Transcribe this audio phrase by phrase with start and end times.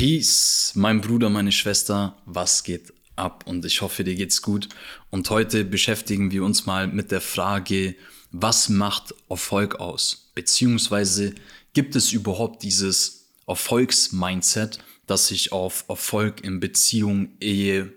[0.00, 3.44] Peace, mein Bruder, meine Schwester, was geht ab?
[3.46, 4.70] Und ich hoffe, dir geht's gut.
[5.10, 7.94] Und heute beschäftigen wir uns mal mit der Frage,
[8.30, 10.30] was macht Erfolg aus?
[10.34, 11.34] Beziehungsweise
[11.74, 17.92] gibt es überhaupt dieses Erfolgsmindset, das sich auf Erfolg in Beziehung, Ehe,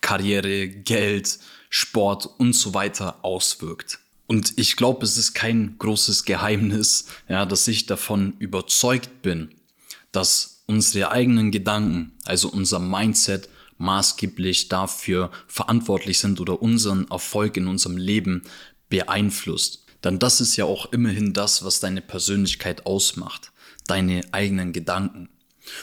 [0.00, 1.38] Karriere, Geld,
[1.68, 4.00] Sport und so weiter auswirkt?
[4.26, 9.54] Und ich glaube, es ist kein großes Geheimnis, ja, dass ich davon überzeugt bin,
[10.10, 17.66] dass unsere eigenen Gedanken, also unser Mindset, maßgeblich dafür verantwortlich sind oder unseren Erfolg in
[17.66, 18.42] unserem Leben
[18.88, 19.84] beeinflusst.
[20.04, 23.52] Denn das ist ja auch immerhin das, was deine Persönlichkeit ausmacht,
[23.88, 25.28] deine eigenen Gedanken.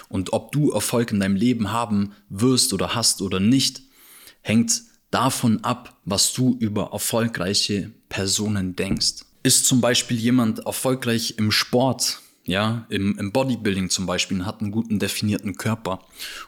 [0.08, 3.82] Und ob du Erfolg in deinem Leben haben wirst oder hast oder nicht,
[4.42, 9.26] hängt davon ab, was du über erfolgreiche Personen denkst.
[9.44, 14.72] Ist zum Beispiel jemand erfolgreich im Sport, ja, im, im Bodybuilding zum Beispiel, hat einen
[14.72, 16.00] guten definierten Körper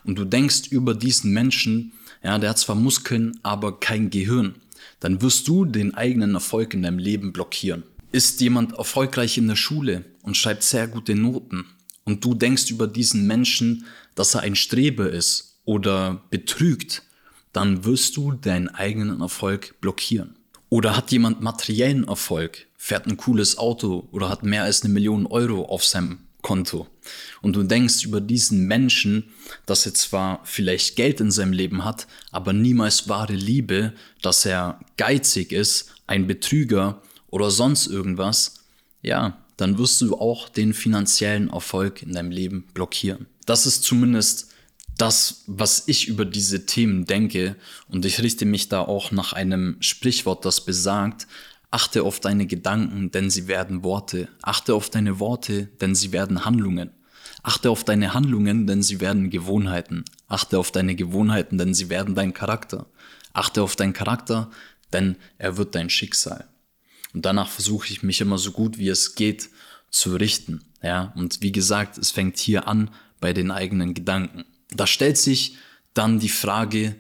[0.04, 1.92] und du denkst über diesen Menschen,
[2.24, 4.56] ja, der hat zwar Muskeln, aber kein Gehirn,
[5.02, 7.84] dann wirst du den eigenen Erfolg in deinem Leben blockieren.
[8.12, 11.66] Ist jemand erfolgreich in der Schule und schreibt sehr gute Noten
[12.06, 17.04] und du denkst über diesen Menschen, dass er ein Streber ist oder betrügt,
[17.52, 20.36] dann wirst du deinen eigenen Erfolg blockieren.
[20.70, 25.28] Oder hat jemand materiellen Erfolg, fährt ein cooles Auto oder hat mehr als eine Million
[25.28, 26.88] Euro auf seinem Konto
[27.42, 29.26] und du denkst über diesen Menschen,
[29.66, 34.80] dass er zwar vielleicht Geld in seinem Leben hat, aber niemals wahre Liebe, dass er
[34.96, 38.64] geizig ist, ein Betrüger oder sonst irgendwas,
[39.02, 43.26] ja, dann wirst du auch den finanziellen Erfolg in deinem Leben blockieren.
[43.46, 44.54] Das ist zumindest
[44.98, 47.58] das, was ich über diese Themen denke,
[47.90, 51.28] und ich richte mich da auch nach einem Sprichwort, das besagt,
[51.72, 56.46] achte auf deine Gedanken, denn sie werden Worte, achte auf deine Worte, denn sie werden
[56.46, 56.92] Handlungen,
[57.44, 62.16] achte auf deine Handlungen, denn sie werden Gewohnheiten, achte auf deine Gewohnheiten, denn sie werden
[62.16, 62.88] dein Charakter,
[63.34, 64.50] achte auf deinen Charakter,
[64.94, 66.48] denn er wird dein Schicksal.
[67.14, 69.50] Und danach versuche ich mich immer so gut wie es geht
[69.92, 70.66] zu richten.
[70.82, 74.46] Ja, und wie gesagt, es fängt hier an bei den eigenen Gedanken.
[74.72, 75.58] Da stellt sich
[75.94, 76.96] dann die Frage,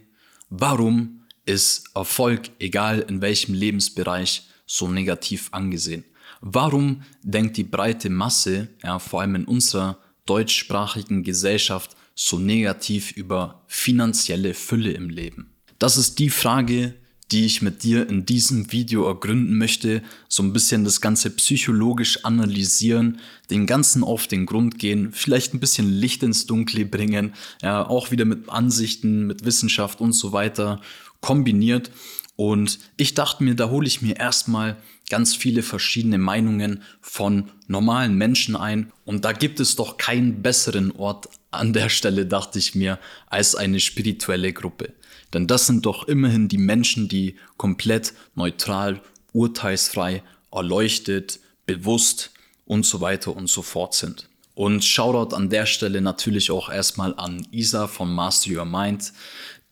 [0.49, 6.05] warum ist Erfolg, egal in welchem Lebensbereich, so negativ angesehen?
[6.41, 13.63] Warum denkt die breite Masse, ja, vor allem in unserer deutschsprachigen Gesellschaft, so negativ über
[13.67, 15.51] finanzielle Fülle im Leben?
[15.79, 16.93] Das ist die Frage,
[17.31, 22.25] die ich mit dir in diesem Video ergründen möchte, so ein bisschen das Ganze psychologisch
[22.25, 23.19] analysieren,
[23.49, 28.11] den Ganzen auf den Grund gehen, vielleicht ein bisschen Licht ins Dunkle bringen, ja, auch
[28.11, 30.81] wieder mit Ansichten, mit Wissenschaft und so weiter
[31.21, 31.91] kombiniert.
[32.39, 34.77] Und ich dachte mir, da hole ich mir erstmal
[35.09, 38.93] ganz viele verschiedene Meinungen von normalen Menschen ein.
[39.03, 43.55] Und da gibt es doch keinen besseren Ort an der Stelle, dachte ich mir, als
[43.55, 44.93] eine spirituelle Gruppe.
[45.33, 49.01] Denn das sind doch immerhin die Menschen, die komplett neutral,
[49.33, 52.31] urteilsfrei, erleuchtet, bewusst
[52.63, 54.29] und so weiter und so fort sind.
[54.55, 59.11] Und Shoutout an der Stelle natürlich auch erstmal an Isa von Master Your Mind.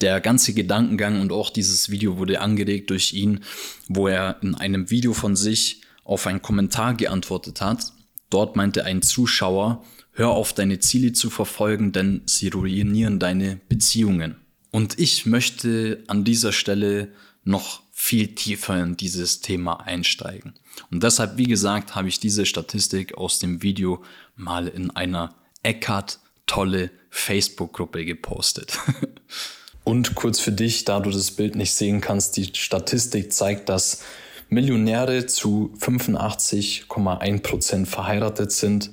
[0.02, 3.44] Der ganze Gedankengang und auch dieses Video wurde angeregt durch ihn,
[3.88, 7.94] wo er in einem Video von sich auf einen Kommentar geantwortet hat.
[8.30, 14.36] Dort meinte ein Zuschauer, hör auf deine Ziele zu verfolgen, denn sie ruinieren deine Beziehungen.
[14.72, 17.14] Und ich möchte an dieser Stelle
[17.44, 20.54] noch viel tiefer in dieses Thema einsteigen.
[20.92, 24.04] Und deshalb, wie gesagt, habe ich diese Statistik aus dem Video
[24.36, 28.78] mal in einer Eckart tolle Facebook-Gruppe gepostet.
[29.88, 34.04] Und kurz für dich, da du das Bild nicht sehen kannst, die Statistik zeigt, dass
[34.50, 38.92] Millionäre zu 85,1 Prozent verheiratet sind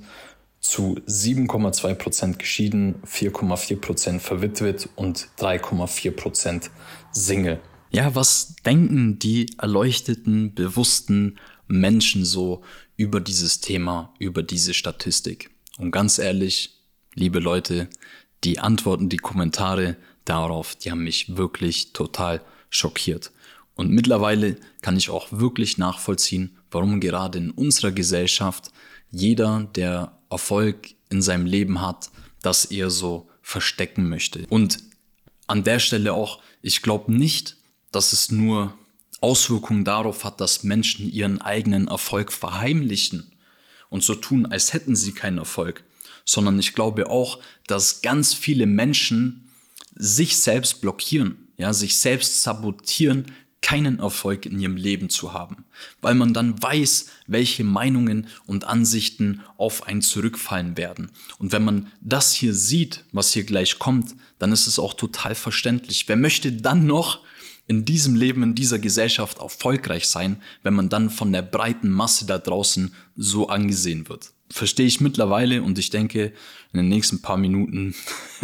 [0.60, 6.70] zu 7,2 Prozent geschieden, 4,4 Prozent verwitwet und 3,4 Prozent
[7.10, 7.60] Single.
[7.90, 12.62] Ja, was denken die erleuchteten, bewussten Menschen so
[12.96, 15.50] über dieses Thema, über diese Statistik?
[15.76, 16.78] Und ganz ehrlich,
[17.14, 17.88] liebe Leute,
[18.44, 22.40] die Antworten, die Kommentare darauf, die haben mich wirklich total
[22.70, 23.32] schockiert.
[23.74, 28.70] Und mittlerweile kann ich auch wirklich nachvollziehen, warum gerade in unserer Gesellschaft
[29.10, 32.10] jeder, der Erfolg in seinem Leben hat,
[32.42, 34.46] das er so verstecken möchte.
[34.48, 34.78] Und
[35.46, 37.56] an der Stelle auch, ich glaube nicht,
[37.92, 38.76] dass es nur
[39.20, 43.32] Auswirkungen darauf hat, dass Menschen ihren eigenen Erfolg verheimlichen
[43.88, 45.84] und so tun, als hätten sie keinen Erfolg,
[46.24, 49.43] sondern ich glaube auch, dass ganz viele Menschen
[49.94, 53.26] sich selbst blockieren, ja, sich selbst sabotieren,
[53.64, 55.64] keinen Erfolg in ihrem Leben zu haben,
[56.02, 61.10] weil man dann weiß, welche Meinungen und Ansichten auf einen zurückfallen werden.
[61.38, 65.34] Und wenn man das hier sieht, was hier gleich kommt, dann ist es auch total
[65.34, 66.06] verständlich.
[66.08, 67.20] Wer möchte dann noch
[67.66, 72.26] in diesem Leben, in dieser Gesellschaft erfolgreich sein, wenn man dann von der breiten Masse
[72.26, 74.34] da draußen so angesehen wird?
[74.54, 76.26] Verstehe ich mittlerweile und ich denke,
[76.72, 77.92] in den nächsten paar Minuten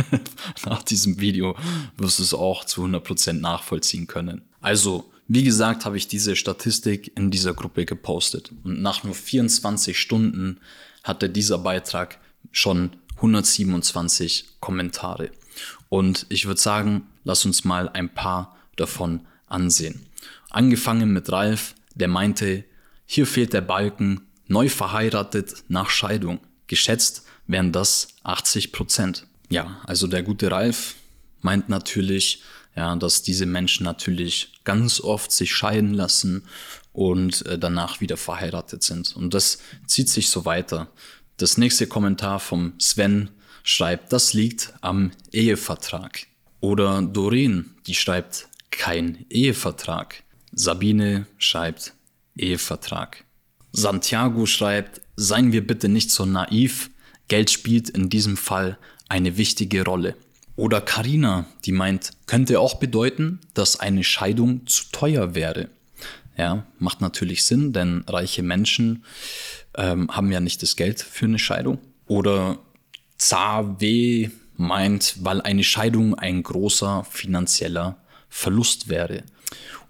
[0.66, 1.56] nach diesem Video
[1.98, 4.42] wirst du es auch zu 100% nachvollziehen können.
[4.60, 9.96] Also, wie gesagt, habe ich diese Statistik in dieser Gruppe gepostet und nach nur 24
[9.96, 10.58] Stunden
[11.04, 12.18] hatte dieser Beitrag
[12.50, 15.30] schon 127 Kommentare.
[15.90, 20.06] Und ich würde sagen, lass uns mal ein paar davon ansehen.
[20.50, 22.64] Angefangen mit Ralf, der meinte,
[23.06, 26.40] hier fehlt der Balken, neu verheiratet nach Scheidung.
[26.66, 29.26] Geschätzt wären das 80 Prozent.
[29.48, 30.96] Ja, also der gute Ralf
[31.40, 32.42] meint natürlich,
[32.76, 36.44] ja, dass diese Menschen natürlich ganz oft sich scheiden lassen
[36.92, 39.16] und äh, danach wieder verheiratet sind.
[39.16, 40.88] Und das zieht sich so weiter.
[41.36, 43.30] Das nächste Kommentar vom Sven
[43.62, 46.26] schreibt, das liegt am Ehevertrag.
[46.60, 50.22] Oder Doreen, die schreibt, kein Ehevertrag.
[50.52, 51.94] Sabine schreibt,
[52.36, 53.24] Ehevertrag.
[53.72, 56.90] Santiago schreibt, seien wir bitte nicht so naiv,
[57.28, 58.78] Geld spielt in diesem Fall
[59.08, 60.16] eine wichtige Rolle.
[60.56, 65.70] Oder Karina, die meint, könnte auch bedeuten, dass eine Scheidung zu teuer wäre.
[66.36, 69.04] Ja, macht natürlich Sinn, denn reiche Menschen
[69.76, 71.78] ähm, haben ja nicht das Geld für eine Scheidung.
[72.06, 72.58] Oder
[73.18, 77.96] ZW meint, weil eine Scheidung ein großer finanzieller
[78.28, 79.22] Verlust wäre.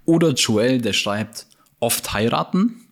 [0.05, 1.47] Oder Joel, der schreibt,
[1.79, 2.83] oft heiraten,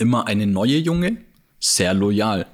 [0.00, 1.18] immer eine neue Junge,
[1.60, 2.46] sehr loyal.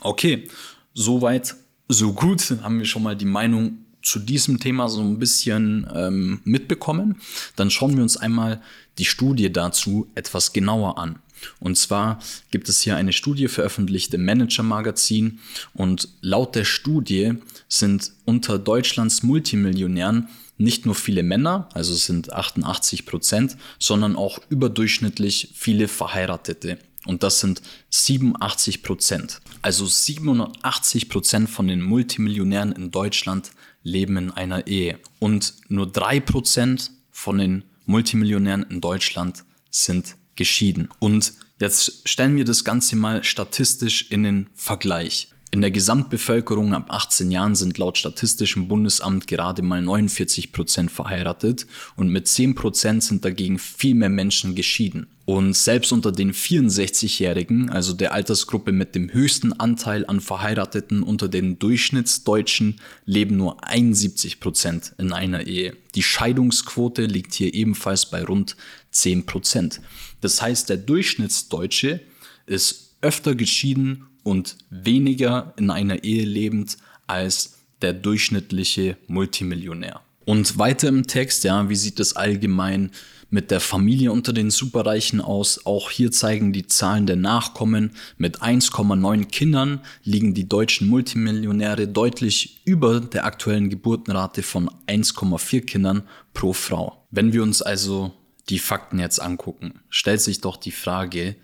[0.00, 0.48] Okay,
[0.94, 1.54] soweit,
[1.88, 6.40] so gut haben wir schon mal die Meinung zu diesem Thema so ein bisschen ähm,
[6.44, 7.20] mitbekommen,
[7.56, 8.62] dann schauen wir uns einmal
[8.98, 11.18] die Studie dazu etwas genauer an.
[11.60, 12.20] Und zwar
[12.50, 15.40] gibt es hier eine Studie veröffentlicht im Manager Magazin
[15.74, 17.34] und laut der Studie
[17.68, 20.28] sind unter Deutschlands Multimillionären
[20.58, 26.78] nicht nur viele Männer, also es sind 88 Prozent, sondern auch überdurchschnittlich viele Verheiratete.
[27.06, 29.40] Und das sind 87 Prozent.
[29.62, 34.98] Also 87 Prozent von den Multimillionären in Deutschland leben in einer Ehe.
[35.20, 40.88] Und nur 3% von den Multimillionären in Deutschland sind geschieden.
[40.98, 45.28] Und jetzt stellen wir das Ganze mal statistisch in den Vergleich.
[45.56, 51.66] In der Gesamtbevölkerung ab 18 Jahren sind laut Statistischem Bundesamt gerade mal 49 Prozent verheiratet
[51.96, 55.06] und mit 10 Prozent sind dagegen viel mehr Menschen geschieden.
[55.24, 61.26] Und selbst unter den 64-Jährigen, also der Altersgruppe mit dem höchsten Anteil an Verheirateten unter
[61.26, 65.74] den Durchschnittsdeutschen, leben nur 71 Prozent in einer Ehe.
[65.94, 68.58] Die Scheidungsquote liegt hier ebenfalls bei rund
[68.90, 69.80] 10 Prozent.
[70.20, 72.02] Das heißt, der Durchschnittsdeutsche
[72.44, 80.00] ist öfter geschieden und weniger in einer Ehe lebend als der durchschnittliche Multimillionär.
[80.24, 82.90] Und weiter im Text, ja, wie sieht es allgemein
[83.30, 85.64] mit der Familie unter den Superreichen aus?
[85.64, 87.92] Auch hier zeigen die Zahlen der Nachkommen.
[88.18, 96.02] Mit 1,9 Kindern liegen die deutschen Multimillionäre deutlich über der aktuellen Geburtenrate von 1,4 Kindern
[96.34, 97.06] pro Frau.
[97.12, 98.12] Wenn wir uns also
[98.48, 101.36] die Fakten jetzt angucken, stellt sich doch die Frage,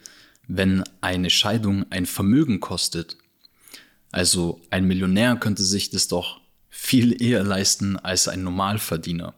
[0.48, 3.16] wenn eine Scheidung ein Vermögen kostet.
[4.10, 9.34] Also ein Millionär könnte sich das doch viel eher leisten als ein Normalverdiener.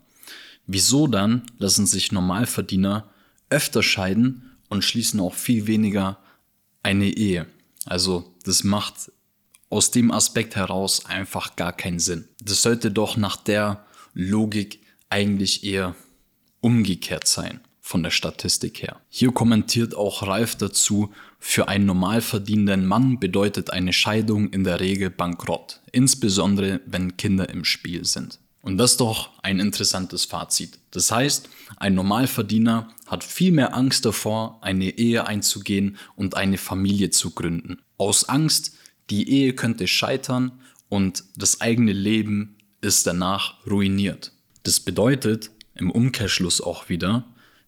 [0.67, 3.11] Wieso dann lassen sich Normalverdiener
[3.51, 6.19] öfter scheiden und schließen auch viel weniger
[6.83, 7.47] eine Ehe?
[7.85, 9.13] Also das macht
[9.69, 12.29] aus dem Aspekt heraus einfach gar keinen Sinn.
[12.41, 13.85] Das sollte doch nach der
[14.15, 14.81] Logik
[15.11, 15.95] eigentlich eher
[16.61, 18.99] umgekehrt sein von der Statistik her.
[19.11, 24.81] Hier kommentiert auch Ralf dazu, für einen normal verdienenden Mann bedeutet eine Scheidung in der
[24.81, 28.41] Regel Bankrott, insbesondere wenn Kinder im Spiel sind.
[28.63, 30.79] Und das ist doch ein interessantes Fazit.
[30.93, 37.11] Das heißt, ein Normalverdiener hat viel mehr Angst davor, eine Ehe einzugehen und eine Familie
[37.11, 37.83] zu gründen.
[37.99, 38.79] Aus Angst,
[39.11, 40.53] die Ehe könnte scheitern
[40.89, 44.33] und das eigene Leben ist danach ruiniert.
[44.63, 47.27] Das bedeutet im Umkehrschluss auch wieder,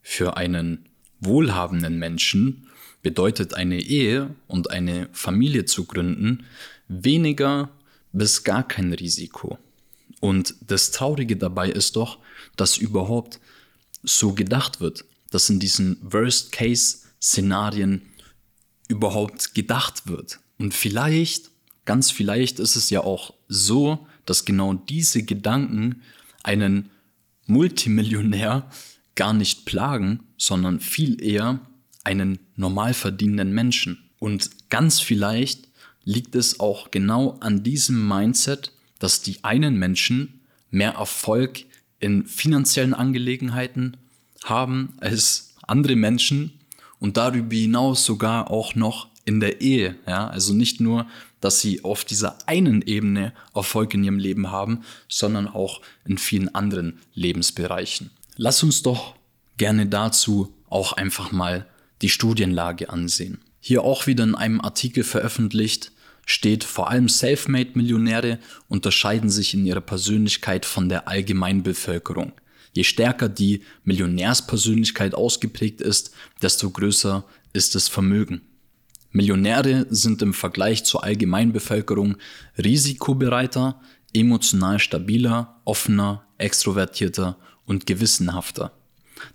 [0.09, 2.69] für einen wohlhabenden Menschen
[3.03, 6.47] bedeutet eine Ehe und eine Familie zu gründen
[6.87, 7.71] weniger
[8.13, 9.59] bis gar kein Risiko.
[10.21, 12.19] Und das Traurige dabei ist doch,
[12.55, 13.41] dass überhaupt
[14.05, 18.03] so gedacht wird, dass in diesen Worst-Case-Szenarien
[18.87, 20.39] überhaupt gedacht wird.
[20.57, 21.51] Und vielleicht,
[21.85, 26.03] ganz vielleicht ist es ja auch so, dass genau diese Gedanken
[26.45, 26.91] einen
[27.47, 28.71] Multimillionär
[29.17, 31.61] gar nicht plagen, sondern viel eher
[32.05, 33.99] einen normal verdienenden Menschen.
[34.19, 35.69] Und ganz vielleicht
[36.05, 41.65] liegt es auch genau an diesem Mindset, dass die einen Menschen mehr Erfolg
[41.99, 43.97] in finanziellen Angelegenheiten
[44.45, 46.53] haben als andere Menschen
[47.01, 49.97] und darüber hinaus sogar auch noch in der Ehe.
[50.07, 50.29] Ja?
[50.29, 51.07] Also nicht nur,
[51.41, 56.55] dass sie auf dieser einen Ebene Erfolg in ihrem Leben haben, sondern auch in vielen
[56.55, 58.11] anderen Lebensbereichen.
[58.37, 59.15] Lass uns doch
[59.57, 61.67] gerne dazu auch einfach mal
[62.03, 63.39] die Studienlage ansehen.
[63.61, 65.93] Hier auch wieder in einem Artikel veröffentlicht
[66.27, 68.39] steht, vor allem Selfmade-Millionäre
[68.69, 72.33] unterscheiden sich in ihrer Persönlichkeit von der Allgemeinbevölkerung.
[72.75, 76.11] Je stärker die Millionärspersönlichkeit ausgeprägt ist,
[76.43, 77.25] desto größer
[77.55, 78.43] ist das Vermögen.
[79.13, 82.17] Millionäre sind im Vergleich zur Allgemeinbevölkerung
[82.59, 83.81] risikobereiter,
[84.13, 88.73] emotional stabiler, offener, extrovertierter und gewissenhafter.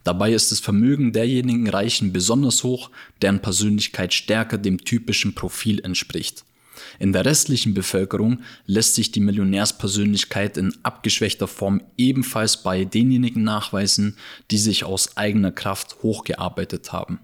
[0.04, 6.46] Dabei ist das Vermögen derjenigen Reichen besonders hoch, deren Persönlichkeit stärker dem typischen Profil entspricht.
[7.00, 14.18] In der restlichen Bevölkerung lässt sich die Millionärspersönlichkeit in abgeschwächter Form ebenfalls bei denjenigen nachweisen,
[14.50, 17.20] die sich aus eigener Kraft hochgearbeitet haben.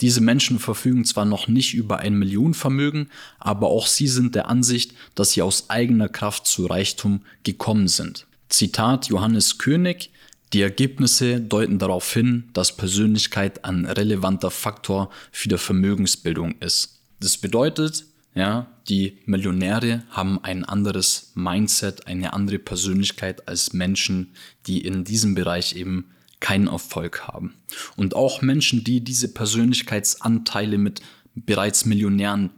[0.00, 4.94] Diese Menschen verfügen zwar noch nicht über ein Millionenvermögen, aber auch sie sind der Ansicht,
[5.14, 8.26] dass sie aus eigener Kraft zu Reichtum gekommen sind.
[8.48, 10.10] Zitat Johannes König,
[10.52, 17.00] die Ergebnisse deuten darauf hin, dass Persönlichkeit ein relevanter Faktor für die Vermögensbildung ist.
[17.20, 24.32] Das bedeutet, ja, die Millionäre haben ein anderes Mindset, eine andere Persönlichkeit als Menschen,
[24.66, 26.06] die in diesem Bereich eben
[26.40, 27.54] keinen Erfolg haben.
[27.96, 31.00] Und auch Menschen, die diese Persönlichkeitsanteile mit
[31.34, 32.50] bereits Millionären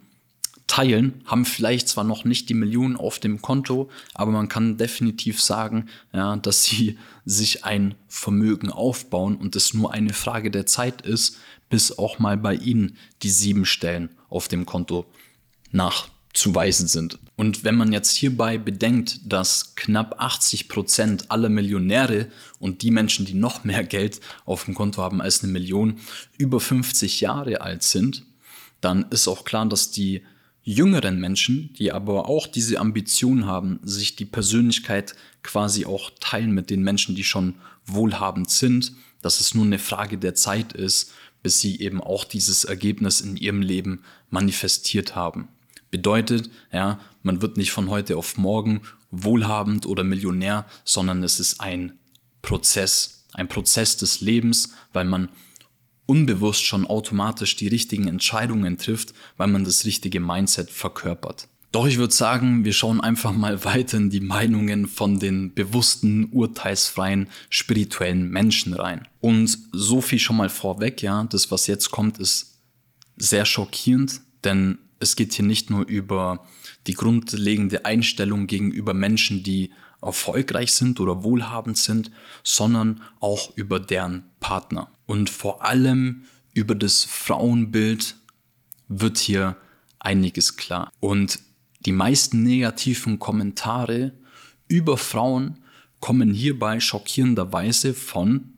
[0.67, 5.41] teilen, haben vielleicht zwar noch nicht die Millionen auf dem Konto, aber man kann definitiv
[5.41, 11.03] sagen, ja, dass sie sich ein Vermögen aufbauen und es nur eine Frage der Zeit
[11.03, 15.07] ist, bis auch mal bei ihnen die sieben Stellen auf dem Konto
[15.71, 17.19] nachzuweisen sind.
[17.37, 23.25] Und wenn man jetzt hierbei bedenkt, dass knapp 80 Prozent aller Millionäre und die Menschen,
[23.25, 26.01] die noch mehr Geld auf dem Konto haben als eine Million,
[26.37, 28.27] über 50 Jahre alt sind,
[28.81, 30.23] dann ist auch klar, dass die
[30.63, 36.71] jüngeren Menschen, die aber auch diese Ambition haben, sich die Persönlichkeit quasi auch teilen mit
[36.71, 37.55] den Menschen, die schon
[37.87, 41.13] wohlhabend sind, dass es nur eine Frage der Zeit ist,
[41.43, 45.49] bis sie eben auch dieses Ergebnis in ihrem Leben manifestiert haben.
[45.91, 51.61] Bedeutet, ja, man wird nicht von heute auf morgen wohlhabend oder Millionär, sondern es ist
[51.61, 51.99] ein
[52.43, 55.31] Prozess, ein Prozess des Lebens, weil man
[56.11, 61.47] unbewusst schon automatisch die richtigen Entscheidungen trifft, weil man das richtige Mindset verkörpert.
[61.71, 66.25] Doch ich würde sagen, wir schauen einfach mal weiter in die Meinungen von den bewussten,
[66.33, 69.07] urteilsfreien, spirituellen Menschen rein.
[69.21, 72.59] Und so viel schon mal vorweg, ja, das, was jetzt kommt, ist
[73.17, 76.45] sehr schockierend, denn es geht hier nicht nur über
[76.89, 79.71] die grundlegende Einstellung gegenüber Menschen, die
[80.03, 82.11] erfolgreich sind oder wohlhabend sind,
[82.43, 84.91] sondern auch über deren Partner.
[85.11, 86.23] Und vor allem
[86.55, 88.15] über das Frauenbild
[88.87, 89.57] wird hier
[89.99, 90.93] einiges klar.
[91.01, 91.41] Und
[91.81, 94.13] die meisten negativen Kommentare
[94.69, 95.59] über Frauen
[95.99, 98.53] kommen hierbei schockierenderweise von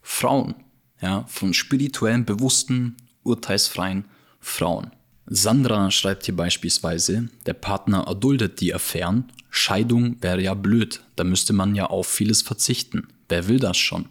[0.00, 0.54] Frauen,
[1.02, 4.06] ja, von spirituellen, bewussten, urteilsfreien
[4.40, 4.92] Frauen.
[5.26, 11.52] Sandra schreibt hier beispielsweise, der Partner erduldet die Affären, Scheidung wäre ja blöd, da müsste
[11.52, 13.08] man ja auf vieles verzichten.
[13.28, 14.08] Wer will das schon?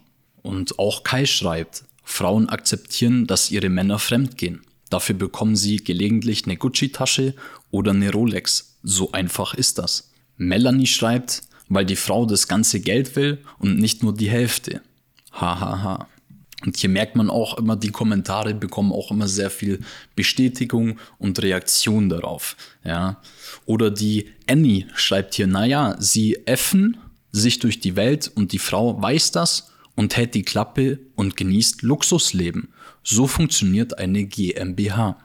[0.48, 4.62] Und auch Kai schreibt, Frauen akzeptieren, dass ihre Männer fremdgehen.
[4.88, 7.34] Dafür bekommen sie gelegentlich eine Gucci-Tasche
[7.70, 8.78] oder eine Rolex.
[8.82, 10.10] So einfach ist das.
[10.38, 14.80] Melanie schreibt, weil die Frau das ganze Geld will und nicht nur die Hälfte.
[15.32, 15.60] Hahaha.
[15.60, 16.08] Ha, ha.
[16.64, 19.80] Und hier merkt man auch immer, die Kommentare bekommen auch immer sehr viel
[20.16, 22.56] Bestätigung und Reaktion darauf.
[22.84, 23.20] Ja.
[23.66, 26.96] Oder die Annie schreibt hier, naja, sie effen
[27.32, 31.82] sich durch die Welt und die Frau weiß das und hält die Klappe und genießt
[31.82, 32.68] Luxusleben.
[33.02, 35.18] So funktioniert eine GmbH.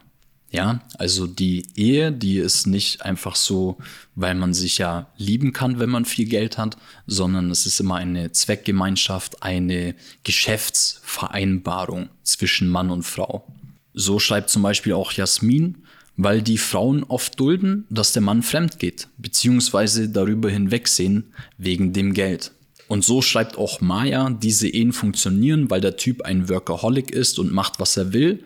[0.50, 3.78] Ja, also die Ehe, die ist nicht einfach so,
[4.16, 6.76] weil man sich ja lieben kann, wenn man viel Geld hat,
[7.06, 13.46] sondern es ist immer eine Zweckgemeinschaft, eine Geschäftsvereinbarung zwischen Mann und Frau.
[13.92, 15.84] So schreibt zum Beispiel auch Jasmin,
[16.16, 22.12] weil die Frauen oft dulden, dass der Mann fremd geht, beziehungsweise darüber hinwegsehen wegen dem
[22.12, 22.50] Geld.
[22.88, 27.52] Und so schreibt auch Maya, diese Ehen funktionieren, weil der Typ ein Workaholic ist und
[27.52, 28.44] macht, was er will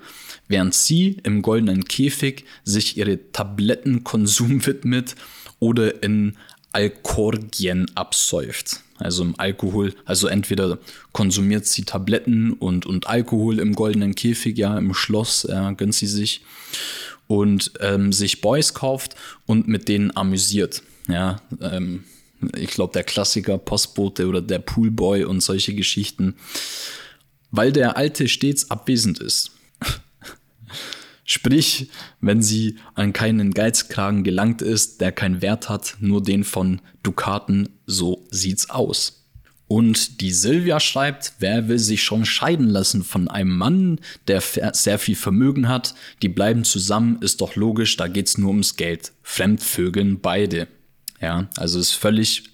[0.48, 5.14] während sie im goldenen Käfig sich ihre Tablettenkonsum widmet
[5.60, 6.36] oder in
[6.72, 8.82] Alkorgien absäuft.
[8.98, 9.94] also im Alkohol.
[10.04, 10.78] Also entweder
[11.12, 16.06] konsumiert sie Tabletten und, und Alkohol im goldenen Käfig, ja, im Schloss, ja, gönnt sie
[16.06, 16.42] sich
[17.26, 19.14] und ähm, sich Boys kauft
[19.46, 20.82] und mit denen amüsiert.
[21.08, 22.04] Ja, ähm,
[22.56, 26.36] ich glaube, der Klassiker Postbote oder der Poolboy und solche Geschichten,
[27.50, 29.52] weil der Alte stets abwesend ist.
[31.24, 31.90] Sprich,
[32.20, 37.68] wenn sie an keinen Geizkragen gelangt ist, der keinen Wert hat, nur den von Dukaten,
[37.86, 39.26] so sieht's aus.
[39.66, 44.98] Und die Silvia schreibt, wer will sich schon scheiden lassen von einem Mann, der sehr
[44.98, 45.94] viel Vermögen hat?
[46.22, 49.12] Die bleiben zusammen, ist doch logisch, da geht's nur ums Geld.
[49.22, 50.68] Fremdvögeln beide.
[51.20, 52.44] Ja, also ist völlig,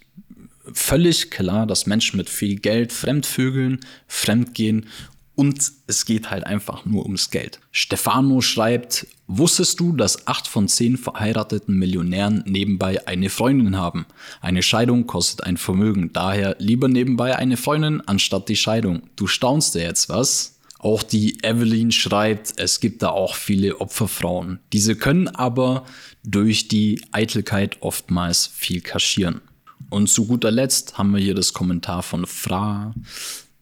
[0.73, 4.87] völlig klar, dass Menschen mit viel Geld fremdvögeln, fremdgehen
[5.35, 7.61] und es geht halt einfach nur ums Geld.
[7.73, 14.07] Stefano schreibt, wusstest du, dass acht von zehn verheirateten Millionären nebenbei eine Freundin haben?
[14.41, 19.03] Eine Scheidung kostet ein Vermögen, daher lieber nebenbei eine Freundin anstatt die Scheidung.
[19.17, 20.54] Du staunst ja jetzt, was?
[20.85, 24.61] Auch die Evelyn schreibt, es gibt da auch viele Opferfrauen.
[24.73, 25.87] Diese können aber
[26.23, 29.41] durch die Eitelkeit oftmals viel kaschieren.
[29.89, 32.95] Und zu guter Letzt haben wir hier das Kommentar von Fra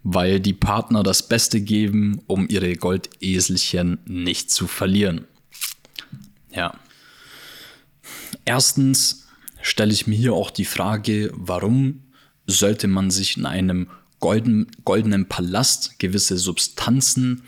[0.03, 5.27] weil die Partner das Beste geben, um ihre Goldeselchen nicht zu verlieren.
[6.51, 6.75] Ja.
[8.45, 9.29] Erstens
[9.61, 12.03] stelle ich mir hier auch die Frage, warum
[12.47, 13.89] sollte man sich in einem
[14.23, 17.43] golden, goldenen Palast gewisse Substanzen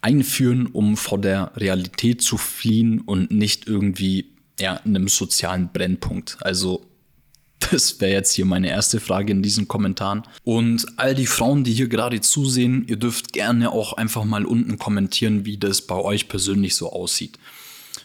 [0.00, 6.38] einführen, um vor der Realität zu fliehen und nicht irgendwie ja, in einem sozialen Brennpunkt.
[6.40, 6.86] Also
[7.70, 10.22] das wäre jetzt hier meine erste Frage in diesen Kommentaren.
[10.44, 14.78] Und all die Frauen, die hier gerade zusehen, ihr dürft gerne auch einfach mal unten
[14.78, 17.38] kommentieren, wie das bei euch persönlich so aussieht.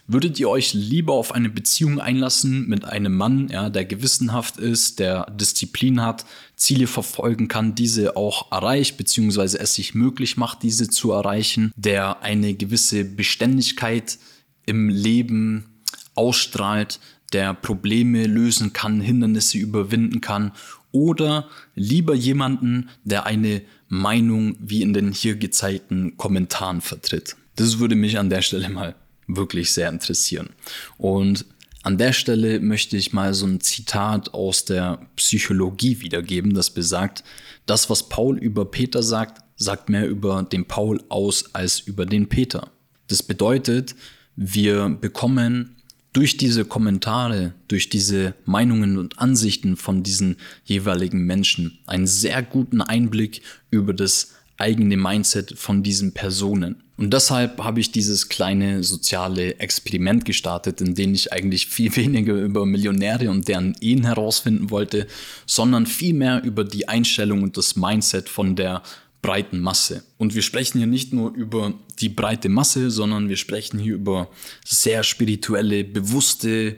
[0.07, 4.99] Würdet ihr euch lieber auf eine Beziehung einlassen mit einem Mann, ja, der gewissenhaft ist,
[4.99, 6.25] der Disziplin hat,
[6.57, 12.23] Ziele verfolgen kann, diese auch erreicht, beziehungsweise es sich möglich macht, diese zu erreichen, der
[12.23, 14.17] eine gewisse Beständigkeit
[14.65, 15.81] im Leben
[16.15, 16.99] ausstrahlt,
[17.31, 20.51] der Probleme lösen kann, Hindernisse überwinden kann
[20.91, 27.35] oder lieber jemanden, der eine Meinung wie in den hier gezeigten Kommentaren vertritt.
[27.55, 28.95] Das würde mich an der Stelle mal
[29.27, 30.49] wirklich sehr interessieren.
[30.97, 31.45] Und
[31.87, 37.23] an der Stelle möchte ich mal so ein Zitat aus der Psychologie wiedergeben, das besagt,
[37.65, 42.27] das, was Paul über Peter sagt, sagt mehr über den Paul aus als über den
[42.27, 42.71] Peter.
[43.07, 43.95] Das bedeutet,
[44.35, 45.77] wir bekommen
[46.11, 52.81] durch diese Kommentare, durch diese Meinungen und Ansichten von diesen jeweiligen Menschen einen sehr guten
[52.81, 56.83] Einblick über das eigene Mindset von diesen Personen.
[56.97, 62.33] Und deshalb habe ich dieses kleine soziale Experiment gestartet, in dem ich eigentlich viel weniger
[62.33, 65.07] über Millionäre und deren Ehen herausfinden wollte,
[65.45, 68.81] sondern viel mehr über die Einstellung und das Mindset von der
[69.21, 70.03] breiten Masse.
[70.17, 74.29] Und wir sprechen hier nicht nur über die breite Masse, sondern wir sprechen hier über
[74.65, 76.77] sehr spirituelle, bewusste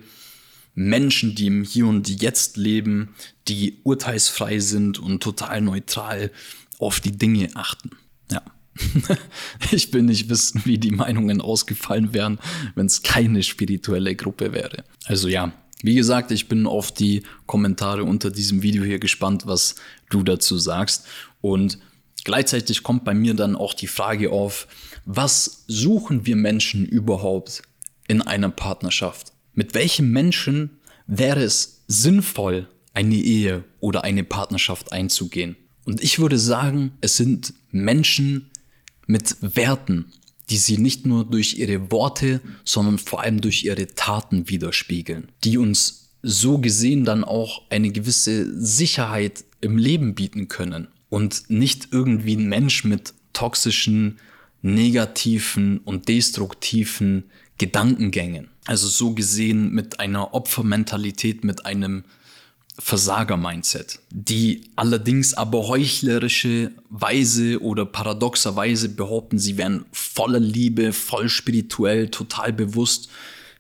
[0.76, 3.16] Menschen, die im Hier und Jetzt leben,
[3.48, 6.32] die urteilsfrei sind und total neutral
[6.80, 7.92] auf die Dinge achten.
[8.32, 8.42] Ja.
[9.72, 12.40] ich will nicht wissen, wie die Meinungen ausgefallen wären,
[12.74, 14.84] wenn es keine spirituelle Gruppe wäre.
[15.06, 19.76] Also ja, wie gesagt, ich bin auf die Kommentare unter diesem Video hier gespannt, was
[20.10, 21.06] du dazu sagst.
[21.42, 21.78] Und
[22.24, 24.68] Gleichzeitig kommt bei mir dann auch die Frage auf,
[25.06, 27.62] was suchen wir Menschen überhaupt
[28.08, 29.32] in einer Partnerschaft?
[29.54, 35.56] Mit welchem Menschen wäre es sinnvoll, eine Ehe oder eine Partnerschaft einzugehen?
[35.90, 38.52] Und ich würde sagen, es sind Menschen
[39.08, 40.06] mit Werten,
[40.52, 45.58] die sie nicht nur durch ihre Worte, sondern vor allem durch ihre Taten widerspiegeln, die
[45.58, 52.36] uns so gesehen dann auch eine gewisse Sicherheit im Leben bieten können und nicht irgendwie
[52.36, 54.20] ein Mensch mit toxischen,
[54.62, 57.24] negativen und destruktiven
[57.58, 58.50] Gedankengängen.
[58.68, 62.04] Also so gesehen mit einer Opfermentalität, mit einem
[62.80, 72.10] Versager-Mindset, die allerdings aber heuchlerische Weise oder paradoxerweise behaupten, sie wären voller Liebe, voll spirituell,
[72.10, 73.10] total bewusst,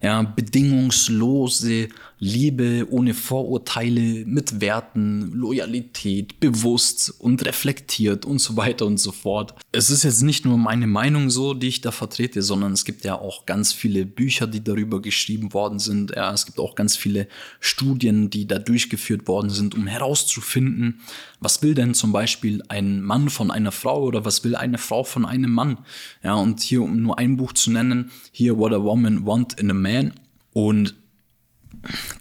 [0.01, 8.99] ja, bedingungslose Liebe ohne Vorurteile, mit Werten, Loyalität, bewusst und reflektiert und so weiter und
[8.99, 9.55] so fort.
[9.71, 13.05] Es ist jetzt nicht nur meine Meinung so, die ich da vertrete, sondern es gibt
[13.05, 16.11] ja auch ganz viele Bücher, die darüber geschrieben worden sind.
[16.15, 17.27] Ja, es gibt auch ganz viele
[17.61, 21.01] Studien, die da durchgeführt worden sind, um herauszufinden,
[21.39, 25.05] was will denn zum Beispiel ein Mann von einer Frau oder was will eine Frau
[25.05, 25.77] von einem Mann?
[26.21, 29.71] Ja, und hier, um nur ein Buch zu nennen, hier What a Woman Want in
[29.71, 30.13] a Man.
[30.51, 30.95] Und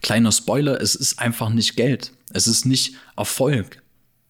[0.02, 2.12] kleiner Spoiler, es ist einfach nicht Geld.
[2.32, 3.82] Es ist nicht Erfolg.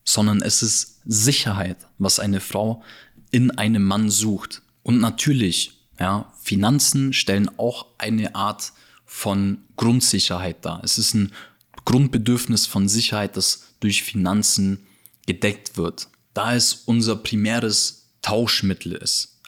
[0.08, 2.82] sondern es ist Sicherheit, was eine Frau
[3.30, 4.62] in einem Mann sucht.
[4.82, 8.72] Und natürlich, ja, Finanzen stellen auch eine Art
[9.04, 10.80] von Grundsicherheit dar.
[10.82, 11.30] Es ist ein
[11.84, 14.86] Grundbedürfnis von Sicherheit, das durch Finanzen
[15.26, 16.08] gedeckt wird.
[16.32, 19.40] Da es unser primäres Tauschmittel ist,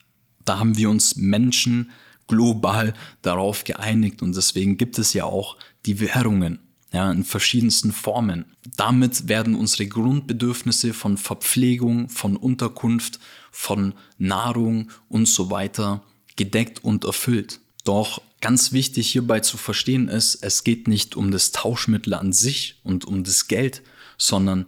[0.44, 1.90] da haben wir uns Menschen
[2.26, 6.60] global darauf geeinigt und deswegen gibt es ja auch die Währungen
[6.92, 8.56] ja, in verschiedensten Formen.
[8.76, 13.20] Damit werden unsere Grundbedürfnisse von Verpflegung, von Unterkunft,
[13.52, 16.02] von Nahrung und so weiter
[16.36, 17.60] gedeckt und erfüllt.
[17.84, 22.80] Doch ganz wichtig hierbei zu verstehen ist, es geht nicht um das Tauschmittel an sich
[22.82, 23.82] und um das Geld,
[24.18, 24.66] sondern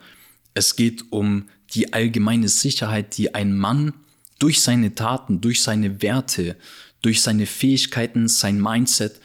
[0.55, 3.95] es geht um die allgemeine Sicherheit, die ein Mann
[4.39, 6.57] durch seine Taten, durch seine Werte,
[7.01, 9.21] durch seine Fähigkeiten, sein Mindset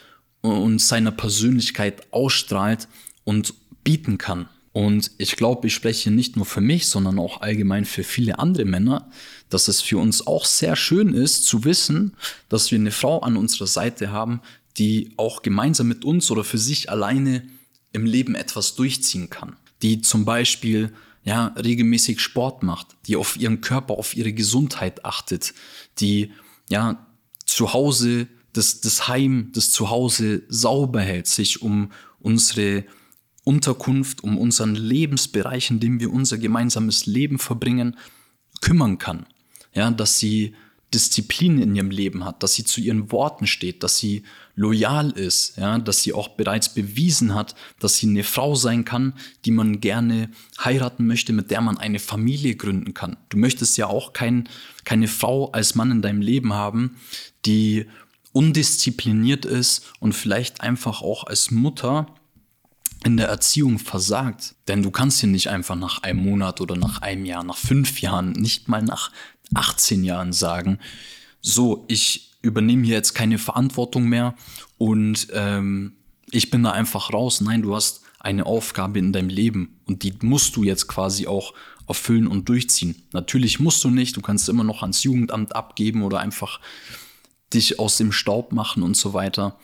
[0.54, 2.88] und seiner Persönlichkeit ausstrahlt
[3.24, 4.50] und bieten kann.
[4.74, 8.66] Und ich glaube, ich spreche nicht nur für mich, sondern auch allgemein für viele andere
[8.66, 9.10] Männer,
[9.50, 12.16] dass es für uns auch sehr schön ist zu wissen,
[12.48, 14.42] dass wir eine Frau an unserer Seite haben,
[14.78, 17.48] die auch gemeinsam mit uns oder für sich alleine
[17.92, 19.56] im Leben etwas durchziehen kann.
[19.82, 25.54] Die zum Beispiel ja, regelmäßig Sport macht, die auf ihren Körper, auf ihre Gesundheit achtet,
[26.00, 26.32] die
[26.70, 27.06] ja
[27.46, 32.84] zu Hause das, das Heim, das Zuhause sauber hält, sich um unsere
[33.44, 37.96] Unterkunft, um unseren Lebensbereich, in dem wir unser gemeinsames Leben verbringen,
[38.60, 39.26] kümmern kann.
[39.74, 40.56] Ja, dass sie
[40.94, 44.24] Disziplin in ihrem Leben hat, dass sie zu ihren Worten steht, dass sie
[44.56, 49.14] loyal ist, ja, dass sie auch bereits bewiesen hat, dass sie eine Frau sein kann,
[49.44, 50.30] die man gerne
[50.64, 53.18] heiraten möchte, mit der man eine Familie gründen kann.
[53.30, 54.48] Du möchtest ja auch kein,
[54.86, 56.96] keine Frau als Mann in deinem Leben haben,
[57.46, 57.86] die
[58.34, 62.08] undiszipliniert ist und vielleicht einfach auch als Mutter
[63.04, 64.56] in der Erziehung versagt.
[64.68, 68.02] Denn du kannst dir nicht einfach nach einem Monat oder nach einem Jahr, nach fünf
[68.02, 69.12] Jahren, nicht mal nach
[69.54, 70.80] 18 Jahren sagen,
[71.42, 74.36] so, ich übernehme hier jetzt keine Verantwortung mehr
[74.78, 75.94] und ähm,
[76.30, 77.42] ich bin da einfach raus.
[77.42, 81.54] Nein, du hast eine Aufgabe in deinem Leben und die musst du jetzt quasi auch
[81.88, 83.04] erfüllen und durchziehen.
[83.14, 86.60] Natürlich musst du nicht, du kannst immer noch ans Jugendamt abgeben oder einfach
[87.54, 89.58] dich aus dem Staub machen und so weiter.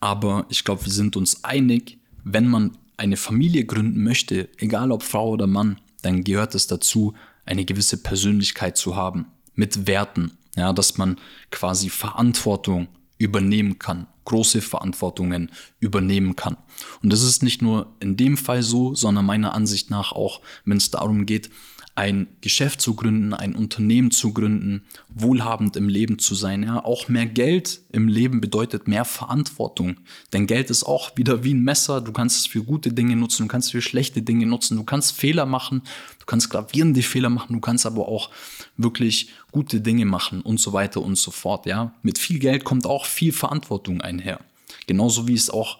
[0.00, 5.02] Aber ich glaube, wir sind uns einig, wenn man eine Familie gründen möchte, egal ob
[5.02, 7.14] Frau oder Mann, dann gehört es dazu,
[7.46, 11.18] eine gewisse Persönlichkeit zu haben, mit Werten, ja, dass man
[11.50, 16.56] quasi Verantwortung übernehmen kann, große Verantwortungen übernehmen kann.
[17.02, 20.78] Und das ist nicht nur in dem Fall so, sondern meiner Ansicht nach auch, wenn
[20.78, 21.50] es darum geht,
[21.94, 26.62] ein Geschäft zu gründen, ein Unternehmen zu gründen, wohlhabend im Leben zu sein.
[26.62, 29.96] Ja, auch mehr Geld im Leben bedeutet mehr Verantwortung.
[30.32, 32.00] Denn Geld ist auch wieder wie ein Messer.
[32.00, 34.84] Du kannst es für gute Dinge nutzen, du kannst es für schlechte Dinge nutzen, du
[34.84, 35.82] kannst Fehler machen,
[36.20, 38.30] du kannst gravierende Fehler machen, du kannst aber auch
[38.76, 41.66] wirklich gute Dinge machen und so weiter und so fort.
[41.66, 44.40] Ja, mit viel Geld kommt auch viel Verantwortung einher.
[44.86, 45.78] Genauso wie es auch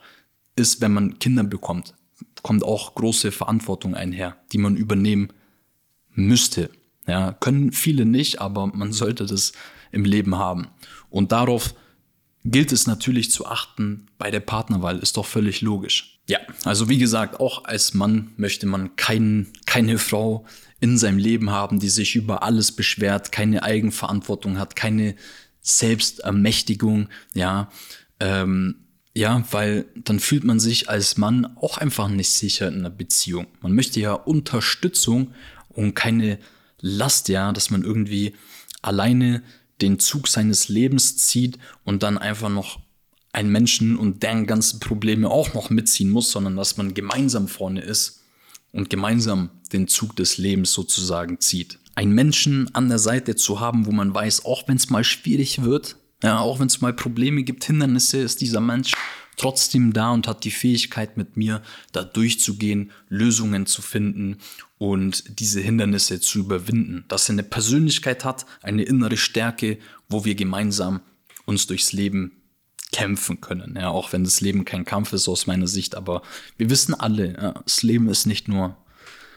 [0.57, 1.95] ist, wenn man Kinder bekommt,
[2.43, 5.33] kommt auch große Verantwortung einher, die man übernehmen
[6.27, 6.71] müsste.
[7.07, 9.53] Ja, können viele nicht, aber man sollte das
[9.93, 10.69] im Leben haben.
[11.09, 11.75] Und darauf
[12.45, 16.21] gilt es natürlich zu achten bei der Partnerwahl, ist doch völlig logisch.
[16.29, 20.47] Ja, also wie gesagt, auch als Mann möchte man kein, keine Frau
[20.79, 25.17] in seinem Leben haben, die sich über alles beschwert, keine Eigenverantwortung hat, keine
[25.61, 27.69] Selbstermächtigung, ja,
[28.21, 28.77] ähm,
[29.13, 33.49] ja, weil dann fühlt man sich als Mann auch einfach nicht sicher in einer Beziehung.
[33.61, 35.35] Man möchte ja Unterstützung
[35.81, 36.39] und keine
[36.81, 38.35] Last, ja, dass man irgendwie
[38.83, 39.43] alleine
[39.81, 42.81] den Zug seines Lebens zieht und dann einfach noch
[43.33, 47.81] einen Menschen und deren ganzen Probleme auch noch mitziehen muss, sondern dass man gemeinsam vorne
[47.81, 48.23] ist
[48.73, 51.79] und gemeinsam den Zug des Lebens sozusagen zieht.
[51.95, 55.63] Einen Menschen an der Seite zu haben, wo man weiß, auch wenn es mal schwierig
[55.63, 58.93] wird, ja, auch wenn es mal Probleme gibt, Hindernisse, ist dieser Mensch
[59.37, 61.63] trotzdem da und hat die Fähigkeit mit mir
[61.93, 64.39] da durchzugehen, Lösungen zu finden
[64.79, 67.05] und diese Hindernisse zu überwinden.
[67.09, 71.01] Dass er eine Persönlichkeit hat, eine innere Stärke, wo wir gemeinsam
[71.47, 72.33] uns durchs Leben
[72.93, 73.77] kämpfen können.
[73.77, 76.23] Ja, auch wenn das Leben kein Kampf ist aus meiner Sicht, aber
[76.57, 78.77] wir wissen alle, ja, das Leben ist nicht nur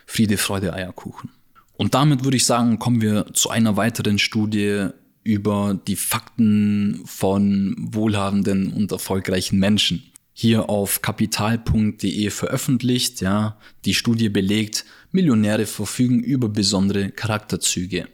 [0.06, 1.30] Friede, Freude, Eierkuchen.
[1.76, 4.90] Und damit würde ich sagen, kommen wir zu einer weiteren Studie
[5.24, 10.04] über die Fakten von wohlhabenden und erfolgreichen Menschen.
[10.34, 18.08] Hier auf kapital.de veröffentlicht, ja, die Studie belegt, Millionäre verfügen über besondere Charakterzüge.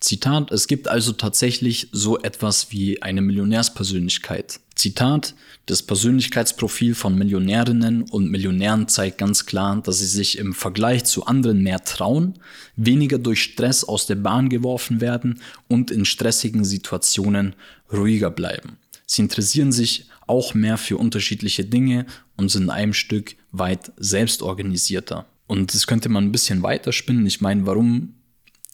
[0.00, 4.60] Zitat, es gibt also tatsächlich so etwas wie eine Millionärspersönlichkeit.
[4.80, 5.34] Zitat,
[5.66, 11.26] das Persönlichkeitsprofil von Millionärinnen und Millionären zeigt ganz klar, dass sie sich im Vergleich zu
[11.26, 12.38] anderen mehr trauen,
[12.76, 17.54] weniger durch Stress aus der Bahn geworfen werden und in stressigen Situationen
[17.92, 18.78] ruhiger bleiben.
[19.04, 22.06] Sie interessieren sich auch mehr für unterschiedliche Dinge
[22.38, 25.26] und sind in einem Stück weit selbstorganisierter.
[25.46, 27.26] Und das könnte man ein bisschen weiterspinnen.
[27.26, 28.14] Ich meine, warum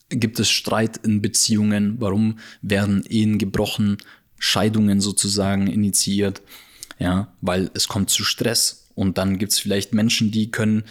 [0.08, 1.96] gibt es Streit in Beziehungen?
[1.98, 3.96] Warum werden Ehen gebrochen?
[4.38, 6.42] Scheidungen sozusagen initiiert?
[6.98, 8.88] Ja, weil es kommt zu Stress.
[8.94, 10.84] Und dann gibt es vielleicht Menschen, die können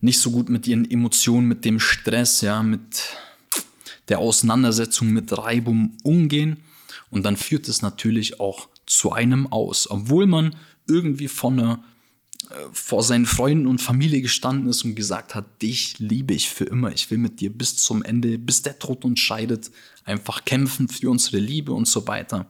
[0.00, 3.02] nicht so gut mit ihren Emotionen, mit dem Stress, ja, mit
[4.08, 6.58] der Auseinandersetzung mit Reibung umgehen.
[7.10, 10.54] Und dann führt es natürlich auch zu einem aus, obwohl man
[10.86, 11.84] irgendwie von einer
[12.72, 16.92] vor seinen Freunden und Familie gestanden ist und gesagt hat, dich liebe ich für immer,
[16.92, 19.70] ich will mit dir bis zum Ende, bis der Tod uns scheidet,
[20.04, 22.46] einfach kämpfen für unsere Liebe und so weiter.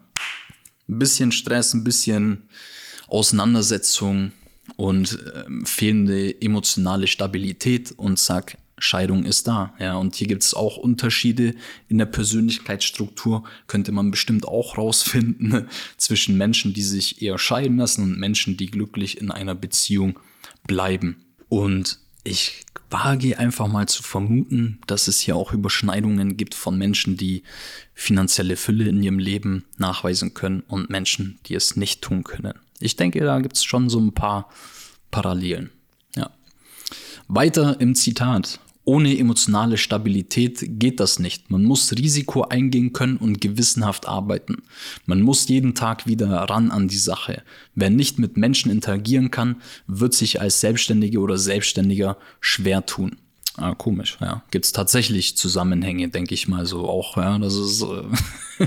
[0.89, 2.49] Ein bisschen Stress, ein bisschen
[3.09, 4.33] Auseinandersetzung
[4.77, 9.75] und äh, fehlende emotionale Stabilität und zack, Scheidung ist da.
[9.79, 11.55] Ja, und hier gibt es auch Unterschiede
[11.89, 18.03] in der Persönlichkeitsstruktur, könnte man bestimmt auch rausfinden, zwischen Menschen, die sich eher scheiden lassen
[18.03, 20.19] und Menschen, die glücklich in einer Beziehung
[20.67, 21.17] bleiben.
[21.49, 27.17] Und ich wage einfach mal zu vermuten, dass es hier auch Überschneidungen gibt von Menschen,
[27.17, 27.43] die
[27.95, 32.55] finanzielle Fülle in ihrem Leben nachweisen können und Menschen, die es nicht tun können.
[32.81, 34.51] Ich denke, da gibt es schon so ein paar
[35.11, 35.71] Parallelen.
[36.15, 36.31] Ja.
[37.29, 38.61] Weiter im Zitat.
[38.89, 41.51] Ohne emotionale Stabilität geht das nicht.
[41.51, 44.63] Man muss Risiko eingehen können und gewissenhaft arbeiten.
[45.07, 47.43] Man muss jeden Tag wieder ran an die Sache.
[47.75, 49.57] Wer nicht mit Menschen interagieren kann,
[49.89, 53.17] wird sich als Selbstständige oder Selbstständiger schwer tun.
[53.57, 54.45] Ah, komisch, ja.
[54.53, 57.41] Gibt es tatsächlich Zusammenhänge, denke ich mal so auch, ja.
[57.41, 58.67] Das ist äh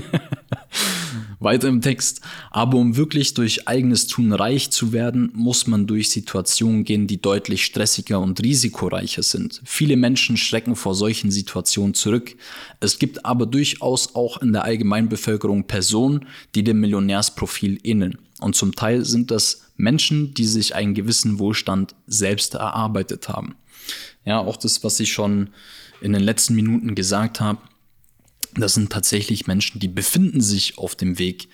[1.40, 2.20] weiter im Text.
[2.50, 7.20] Aber um wirklich durch eigenes Tun reich zu werden, muss man durch Situationen gehen, die
[7.20, 9.60] deutlich stressiger und risikoreicher sind.
[9.64, 12.36] Viele Menschen schrecken vor solchen Situationen zurück.
[12.80, 18.18] Es gibt aber durchaus auch in der Allgemeinbevölkerung Personen, die dem Millionärsprofil ähneln.
[18.40, 23.54] Und zum Teil sind das Menschen, die sich einen gewissen Wohlstand selbst erarbeitet haben.
[24.24, 25.50] Ja, auch das, was ich schon
[26.00, 27.58] in den letzten Minuten gesagt habe,
[28.54, 31.48] das sind tatsächlich Menschen, die befinden sich auf dem Weg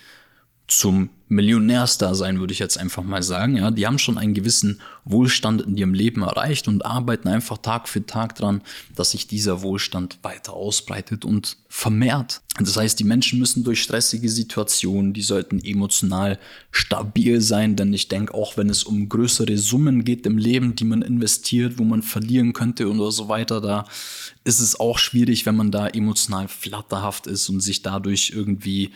[0.66, 3.56] zum Millionärsdasein, würde ich jetzt einfach mal sagen.
[3.56, 7.88] Ja, die haben schon einen gewissen Wohlstand in ihrem Leben erreicht und arbeiten einfach Tag
[7.88, 8.62] für Tag dran,
[8.94, 12.42] dass sich dieser Wohlstand weiter ausbreitet und vermehrt.
[12.58, 16.38] Das heißt, die Menschen müssen durch stressige Situationen, die sollten emotional
[16.70, 20.84] stabil sein, denn ich denke, auch wenn es um größere Summen geht im Leben, die
[20.84, 23.84] man investiert, wo man verlieren könnte oder so weiter, da
[24.44, 28.92] ist es auch schwierig, wenn man da emotional flatterhaft ist und sich dadurch irgendwie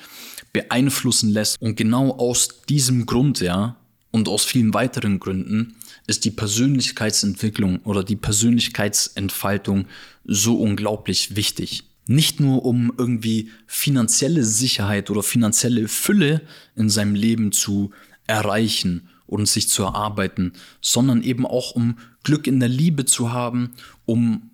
[0.53, 1.61] beeinflussen lässt.
[1.61, 3.77] Und genau aus diesem Grund, ja,
[4.11, 9.87] und aus vielen weiteren Gründen ist die Persönlichkeitsentwicklung oder die Persönlichkeitsentfaltung
[10.25, 11.85] so unglaublich wichtig.
[12.07, 16.43] Nicht nur um irgendwie finanzielle Sicherheit oder finanzielle Fülle
[16.75, 17.93] in seinem Leben zu
[18.27, 20.53] erreichen und sich zu erarbeiten,
[20.83, 23.71] sondern eben auch um Glück in der Liebe zu haben,
[24.05, 24.50] um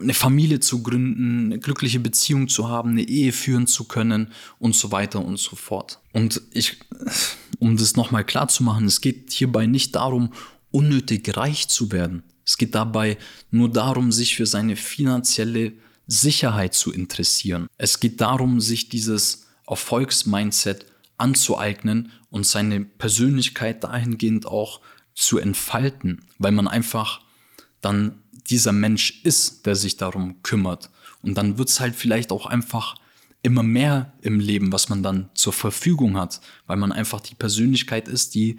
[0.00, 4.74] eine Familie zu gründen, eine glückliche Beziehung zu haben, eine Ehe führen zu können und
[4.74, 6.00] so weiter und so fort.
[6.12, 6.78] Und ich,
[7.58, 10.32] um das nochmal klar zu machen, es geht hierbei nicht darum,
[10.70, 12.24] unnötig reich zu werden.
[12.44, 13.16] Es geht dabei
[13.50, 15.72] nur darum, sich für seine finanzielle
[16.06, 17.68] Sicherheit zu interessieren.
[17.78, 24.80] Es geht darum, sich dieses Erfolgsmindset anzueignen und seine Persönlichkeit dahingehend auch
[25.14, 27.20] zu entfalten, weil man einfach
[27.80, 30.90] dann dieser Mensch ist, der sich darum kümmert.
[31.22, 32.96] Und dann wird es halt vielleicht auch einfach
[33.42, 38.08] immer mehr im Leben, was man dann zur Verfügung hat, weil man einfach die Persönlichkeit
[38.08, 38.58] ist, die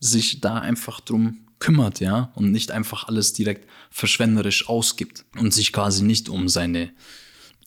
[0.00, 5.72] sich da einfach drum kümmert, ja, und nicht einfach alles direkt verschwenderisch ausgibt und sich
[5.72, 6.90] quasi nicht um seine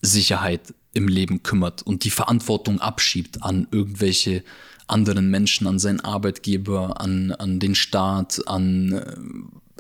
[0.01, 4.43] Sicherheit im Leben kümmert und die Verantwortung abschiebt an irgendwelche
[4.87, 9.15] anderen Menschen, an seinen Arbeitgeber, an, an den Staat, an, äh,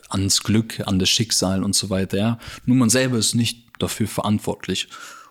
[0.09, 2.17] ans Glück, an das Schicksal und so weiter.
[2.17, 2.39] Ja.
[2.65, 4.87] Nur man selber ist nicht dafür verantwortlich.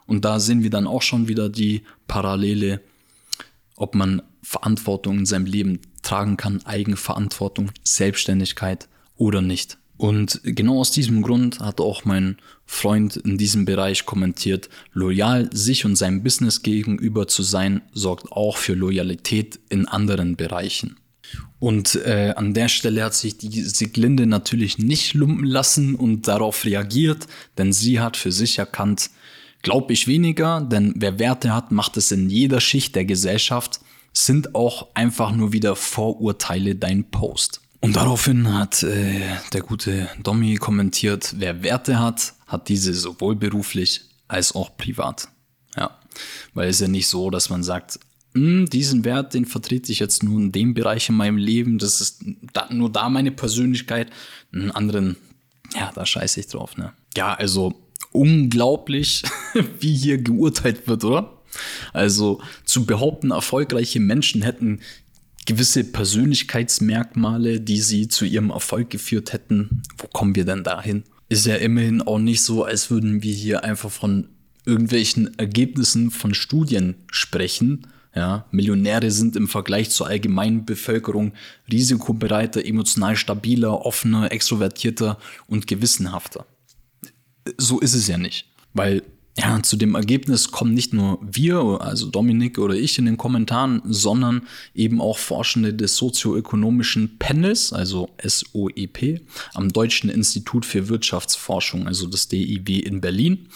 [0.06, 2.80] Und da sehen wir dann auch schon wieder die Parallele,
[3.76, 9.78] ob man Verantwortung in seinem Leben tragen kann, Eigenverantwortung, Selbstständigkeit oder nicht.
[9.96, 15.84] Und genau aus diesem Grund hat auch mein Freund in diesem Bereich kommentiert, loyal sich
[15.84, 20.96] und seinem Business gegenüber zu sein, sorgt auch für Loyalität in anderen Bereichen.
[21.58, 26.64] Und äh, an der Stelle hat sich die Siglinde natürlich nicht lumpen lassen und darauf
[26.64, 29.10] reagiert, denn sie hat für sich erkannt,
[29.62, 33.80] glaube ich weniger, denn wer Werte hat, macht es in jeder Schicht der Gesellschaft
[34.12, 37.60] sind auch einfach nur wieder Vorurteile dein Post.
[37.80, 39.20] Und daraufhin hat äh,
[39.52, 45.28] der gute Domi kommentiert, wer Werte hat, hat diese sowohl beruflich als auch privat.
[45.76, 45.98] Ja,
[46.54, 47.98] weil es ja nicht so, dass man sagt,
[48.34, 52.24] diesen Wert, den vertrete ich jetzt nur in dem Bereich in meinem Leben, das ist
[52.52, 54.10] da, nur da meine Persönlichkeit,
[54.52, 55.16] einen anderen,
[55.74, 56.92] ja, da scheiße ich drauf, ne?
[57.16, 57.74] Ja, also
[58.10, 59.22] unglaublich,
[59.80, 61.42] wie hier geurteilt wird, oder?
[61.92, 64.80] Also zu behaupten, erfolgreiche Menschen hätten
[65.46, 69.82] gewisse Persönlichkeitsmerkmale, die sie zu ihrem Erfolg geführt hätten.
[69.98, 71.04] Wo kommen wir denn dahin?
[71.28, 74.28] Ist ja immerhin auch nicht so, als würden wir hier einfach von
[74.64, 77.86] irgendwelchen Ergebnissen von Studien sprechen.
[78.14, 81.32] Ja, Millionäre sind im Vergleich zur allgemeinen Bevölkerung
[81.70, 86.46] risikobereiter, emotional stabiler, offener, extrovertierter und gewissenhafter.
[87.58, 89.02] So ist es ja nicht, weil
[89.36, 93.82] ja, zu dem Ergebnis kommen nicht nur wir, also Dominik oder ich in den Kommentaren,
[93.84, 94.42] sondern
[94.74, 99.22] eben auch Forschende des sozioökonomischen Panels, also SOEP,
[99.54, 103.48] am Deutschen Institut für Wirtschaftsforschung, also das DIW in Berlin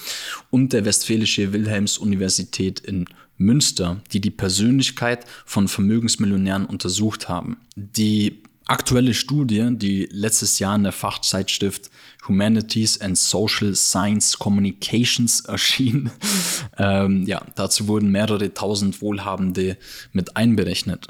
[0.51, 3.05] und der Westfälische Wilhelms-Universität in
[3.37, 7.57] Münster, die die Persönlichkeit von Vermögensmillionären untersucht haben.
[7.77, 11.88] Die aktuelle Studie, die letztes Jahr in der Fachzeitschrift
[12.29, 16.11] Humanities and Social Science Communications erschien.
[16.79, 19.77] ähm, ja, dazu wurden mehrere tausend Wohlhabende
[20.12, 21.09] mit einberechnet.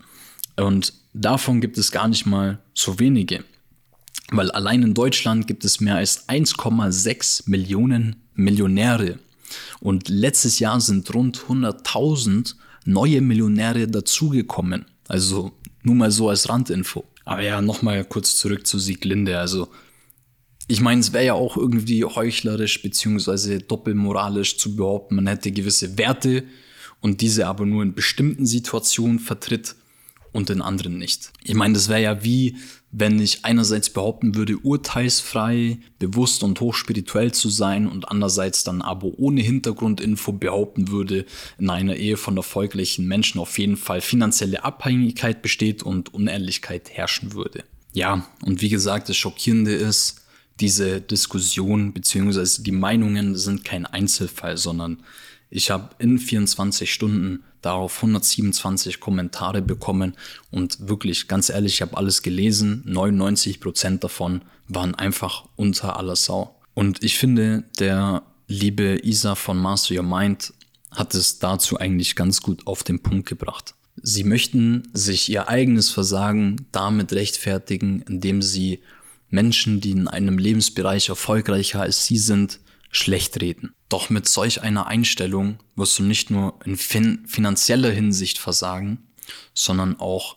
[0.57, 3.45] Und davon gibt es gar nicht mal so wenige.
[4.31, 9.19] Weil allein in Deutschland gibt es mehr als 1,6 Millionen Millionäre.
[9.81, 12.55] Und letztes Jahr sind rund 100.000
[12.85, 14.85] neue Millionäre dazugekommen.
[15.09, 15.53] Also
[15.83, 17.05] nur mal so als Randinfo.
[17.25, 19.39] Aber ja, nochmal kurz zurück zu Sieglinde.
[19.39, 19.69] Also
[20.69, 25.97] ich meine, es wäre ja auch irgendwie heuchlerisch beziehungsweise doppelmoralisch zu behaupten, man hätte gewisse
[25.97, 26.45] Werte
[27.01, 29.77] und diese aber nur in bestimmten Situationen vertritt
[30.33, 31.33] und in anderen nicht.
[31.43, 32.57] Ich meine, das wäre ja wie,
[32.91, 39.19] wenn ich einerseits behaupten würde, urteilsfrei, bewusst und hochspirituell zu sein und andererseits dann aber
[39.19, 41.25] ohne Hintergrundinfo behaupten würde,
[41.59, 47.33] in einer Ehe von erfolgreichen Menschen auf jeden Fall finanzielle Abhängigkeit besteht und Unehrlichkeit herrschen
[47.33, 47.65] würde.
[47.95, 50.23] Ja, und wie gesagt, das Schockierende ist,
[50.61, 55.03] diese Diskussion beziehungsweise die Meinungen sind kein Einzelfall, sondern
[55.51, 60.15] ich habe in 24 Stunden darauf 127 Kommentare bekommen
[60.51, 62.83] und wirklich, ganz ehrlich, ich habe alles gelesen.
[62.87, 66.55] 99 Prozent davon waren einfach unter aller Sau.
[66.75, 70.53] Und ich finde, der liebe Isa von Master Your Mind
[70.91, 73.75] hat es dazu eigentlich ganz gut auf den Punkt gebracht.
[74.01, 78.81] Sie möchten sich ihr eigenes Versagen damit rechtfertigen, indem sie
[79.31, 82.61] Menschen, die in einem Lebensbereich erfolgreicher als sie sind,
[82.91, 83.75] schlecht reden.
[83.89, 88.99] Doch mit solch einer Einstellung wirst du nicht nur in fin finanzieller Hinsicht versagen,
[89.55, 90.37] sondern auch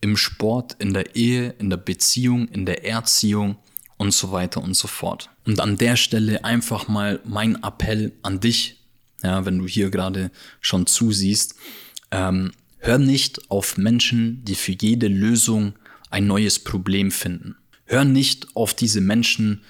[0.00, 3.56] im Sport, in der Ehe, in der Beziehung, in der Erziehung
[3.96, 5.30] und so weiter und so fort.
[5.46, 8.80] Und an der Stelle einfach mal mein Appell an dich,
[9.22, 11.54] ja, wenn du hier gerade schon zusiehst,
[12.10, 15.74] ähm, hör nicht auf Menschen, die für jede Lösung
[16.10, 17.56] ein neues Problem finden.
[17.92, 19.60] Hör nicht auf diese Menschen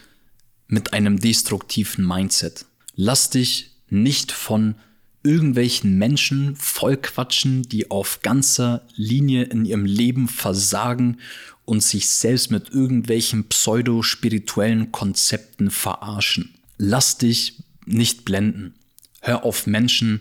[0.69, 2.67] mit einem destruktiven Mindset.
[2.95, 4.77] Lass dich nicht von
[5.25, 11.19] irgendwelchen Menschen vollquatschen, die auf ganzer Linie in ihrem Leben versagen
[11.65, 16.55] und sich selbst mit irgendwelchen pseudo-spirituellen Konzepten verarschen.
[16.79, 18.75] Lass dich nicht blenden.
[19.21, 20.21] Hör auf Menschen,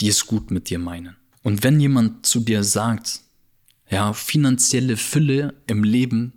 [0.00, 1.14] die es gut mit dir meinen.
[1.44, 3.20] Und wenn jemand zu dir sagt,
[3.88, 6.32] ja, finanzielle Fülle im Leben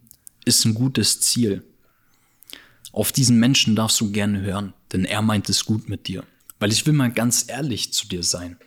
[0.45, 1.63] ist ein gutes Ziel.
[2.91, 6.23] Auf diesen Menschen darfst du gerne hören, denn er meint es gut mit dir.
[6.59, 8.57] Weil ich will mal ganz ehrlich zu dir sein.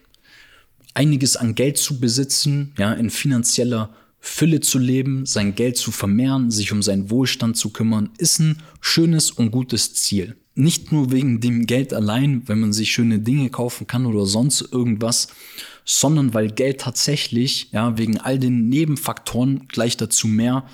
[0.94, 6.50] Einiges an Geld zu besitzen, ja, in finanzieller Fülle zu leben, sein Geld zu vermehren,
[6.50, 10.36] sich um seinen Wohlstand zu kümmern, ist ein schönes und gutes Ziel.
[10.54, 14.60] Nicht nur wegen dem Geld allein, wenn man sich schöne Dinge kaufen kann oder sonst
[14.70, 15.28] irgendwas,
[15.84, 20.66] sondern weil Geld tatsächlich, ja, wegen all den Nebenfaktoren gleich dazu mehr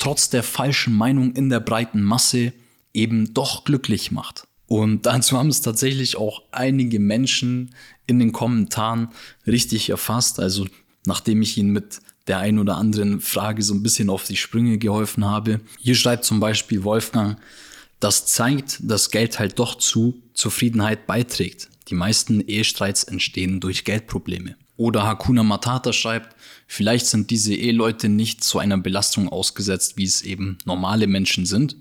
[0.00, 2.52] trotz der falschen Meinung in der breiten Masse
[2.92, 4.48] eben doch glücklich macht.
[4.66, 7.74] Und dazu haben es tatsächlich auch einige Menschen
[8.06, 9.08] in den Kommentaren
[9.46, 10.40] richtig erfasst.
[10.40, 10.66] Also
[11.06, 14.78] nachdem ich ihnen mit der ein oder anderen Frage so ein bisschen auf die Sprünge
[14.78, 15.60] geholfen habe.
[15.80, 17.38] Hier schreibt zum Beispiel Wolfgang,
[17.98, 21.68] das zeigt, dass Geld halt doch zu Zufriedenheit beiträgt.
[21.88, 24.56] Die meisten Ehestreits entstehen durch Geldprobleme.
[24.80, 26.34] Oder Hakuna Matata schreibt,
[26.66, 31.76] vielleicht sind diese Eheleute nicht zu einer Belastung ausgesetzt, wie es eben normale Menschen sind,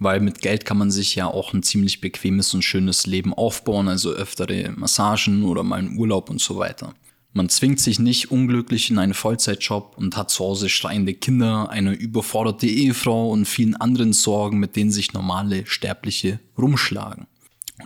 [0.00, 3.86] weil mit Geld kann man sich ja auch ein ziemlich bequemes und schönes Leben aufbauen,
[3.86, 6.94] also öftere Massagen oder mal einen Urlaub und so weiter.
[7.32, 11.92] Man zwingt sich nicht unglücklich in einen Vollzeitjob und hat zu Hause schreiende Kinder, eine
[11.92, 17.28] überforderte Ehefrau und vielen anderen Sorgen, mit denen sich normale Sterbliche rumschlagen.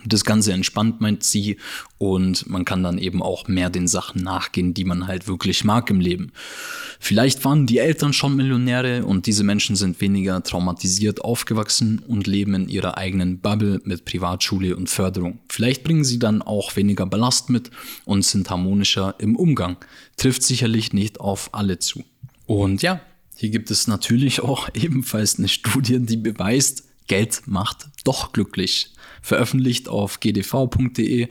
[0.05, 1.57] Das Ganze entspannt meint sie
[1.97, 5.89] und man kann dann eben auch mehr den Sachen nachgehen, die man halt wirklich mag
[5.89, 6.31] im Leben.
[6.99, 12.53] Vielleicht waren die Eltern schon Millionäre und diese Menschen sind weniger traumatisiert aufgewachsen und leben
[12.53, 15.39] in ihrer eigenen Bubble mit Privatschule und Förderung.
[15.49, 17.71] Vielleicht bringen sie dann auch weniger Ballast mit
[18.05, 19.77] und sind harmonischer im Umgang.
[20.17, 22.03] Trifft sicherlich nicht auf alle zu.
[22.45, 23.01] Und ja,
[23.35, 29.89] hier gibt es natürlich auch ebenfalls eine Studie, die beweist, Geld macht doch glücklich veröffentlicht
[29.89, 31.29] auf gdv.de.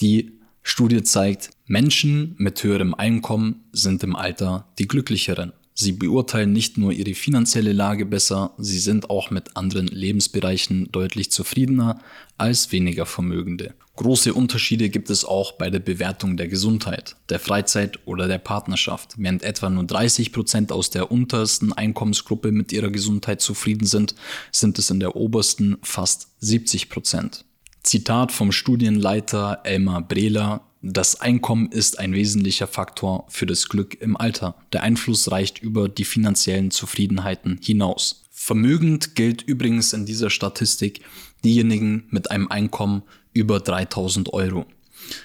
[0.00, 0.32] Die
[0.62, 5.52] Studie zeigt, Menschen mit höherem Einkommen sind im Alter die glücklicheren.
[5.76, 11.32] Sie beurteilen nicht nur ihre finanzielle Lage besser, sie sind auch mit anderen Lebensbereichen deutlich
[11.32, 12.00] zufriedener
[12.38, 13.74] als weniger Vermögende.
[13.96, 19.14] Große Unterschiede gibt es auch bei der Bewertung der Gesundheit, der Freizeit oder der Partnerschaft.
[19.16, 24.14] Während etwa nur 30 Prozent aus der untersten Einkommensgruppe mit ihrer Gesundheit zufrieden sind,
[24.52, 26.88] sind es in der obersten fast 70%.
[26.88, 27.44] Prozent.
[27.82, 34.18] Zitat vom Studienleiter Elmar Brehler, das Einkommen ist ein wesentlicher Faktor für das Glück im
[34.18, 34.54] Alter.
[34.74, 38.24] Der Einfluss reicht über die finanziellen Zufriedenheiten hinaus.
[38.30, 41.00] Vermögend gilt übrigens in dieser Statistik
[41.42, 44.66] diejenigen mit einem Einkommen über 3000 Euro.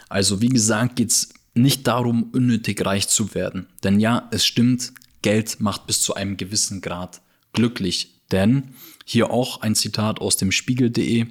[0.08, 3.68] Also wie gesagt geht es nicht darum, unnötig reich zu werden.
[3.84, 4.94] Denn ja, es stimmt,
[5.24, 7.20] Geld macht bis zu einem gewissen Grad
[7.52, 8.22] glücklich.
[8.32, 11.26] Denn hier auch ein Zitat aus dem Spiegel.de,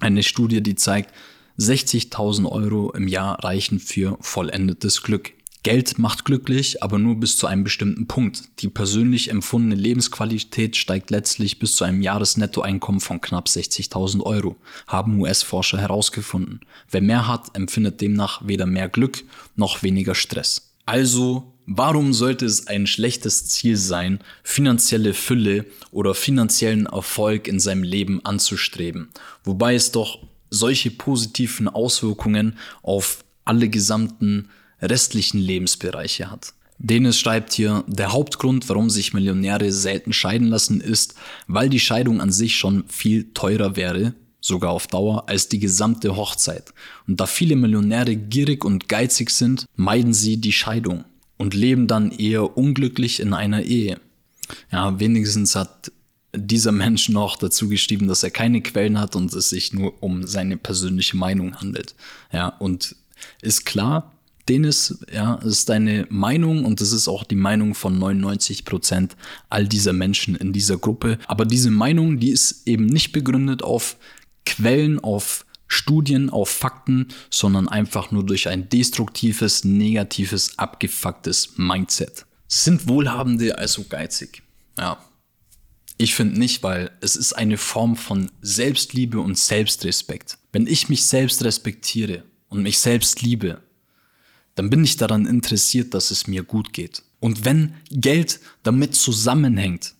[0.00, 1.14] eine Studie, die zeigt,
[1.60, 5.32] 60.000 Euro im Jahr reichen für vollendetes Glück.
[5.62, 8.44] Geld macht glücklich, aber nur bis zu einem bestimmten Punkt.
[8.60, 14.56] Die persönlich empfundene Lebensqualität steigt letztlich bis zu einem Jahresnettoeinkommen von knapp 60.000 Euro,
[14.86, 16.60] haben US-Forscher herausgefunden.
[16.90, 19.22] Wer mehr hat, empfindet demnach weder mehr Glück
[19.54, 20.72] noch weniger Stress.
[20.86, 27.82] Also, warum sollte es ein schlechtes Ziel sein, finanzielle Fülle oder finanziellen Erfolg in seinem
[27.82, 29.10] Leben anzustreben?
[29.44, 34.48] Wobei es doch solche positiven Auswirkungen auf alle gesamten
[34.82, 36.54] restlichen Lebensbereiche hat.
[36.78, 41.14] Dennis schreibt hier, der Hauptgrund, warum sich Millionäre selten scheiden lassen, ist,
[41.46, 46.16] weil die Scheidung an sich schon viel teurer wäre, sogar auf Dauer, als die gesamte
[46.16, 46.72] Hochzeit.
[47.06, 51.04] Und da viele Millionäre gierig und geizig sind, meiden sie die Scheidung
[51.36, 54.00] und leben dann eher unglücklich in einer Ehe.
[54.72, 55.92] Ja, wenigstens hat
[56.34, 60.26] dieser Mensch noch dazu geschrieben, dass er keine Quellen hat und es sich nur um
[60.26, 61.94] seine persönliche Meinung handelt.
[62.32, 62.96] Ja, und
[63.42, 64.12] ist klar,
[64.48, 69.16] Dennis, ja, ist deine Meinung und das ist auch die Meinung von 99 Prozent
[69.48, 71.18] all dieser Menschen in dieser Gruppe.
[71.26, 73.96] Aber diese Meinung, die ist eben nicht begründet auf
[74.46, 82.26] Quellen, auf Studien, auf Fakten, sondern einfach nur durch ein destruktives, negatives, abgefucktes Mindset.
[82.48, 84.42] Sind Wohlhabende also geizig?
[84.76, 84.98] Ja,
[86.00, 90.38] ich finde nicht, weil es ist eine Form von Selbstliebe und Selbstrespekt.
[90.50, 93.60] Wenn ich mich selbst respektiere und mich selbst liebe,
[94.54, 97.02] dann bin ich daran interessiert, dass es mir gut geht.
[97.20, 99.94] Und wenn Geld damit zusammenhängt,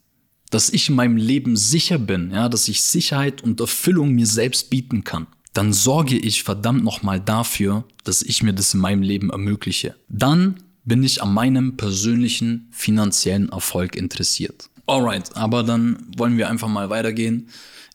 [0.48, 4.70] dass ich in meinem Leben sicher bin, ja, dass ich Sicherheit und Erfüllung mir selbst
[4.70, 9.28] bieten kann, dann sorge ich verdammt nochmal dafür, dass ich mir das in meinem Leben
[9.28, 9.96] ermögliche.
[10.08, 14.69] Dann bin ich an meinem persönlichen finanziellen Erfolg interessiert.
[14.90, 17.48] Alright, aber dann wollen wir einfach mal weitergehen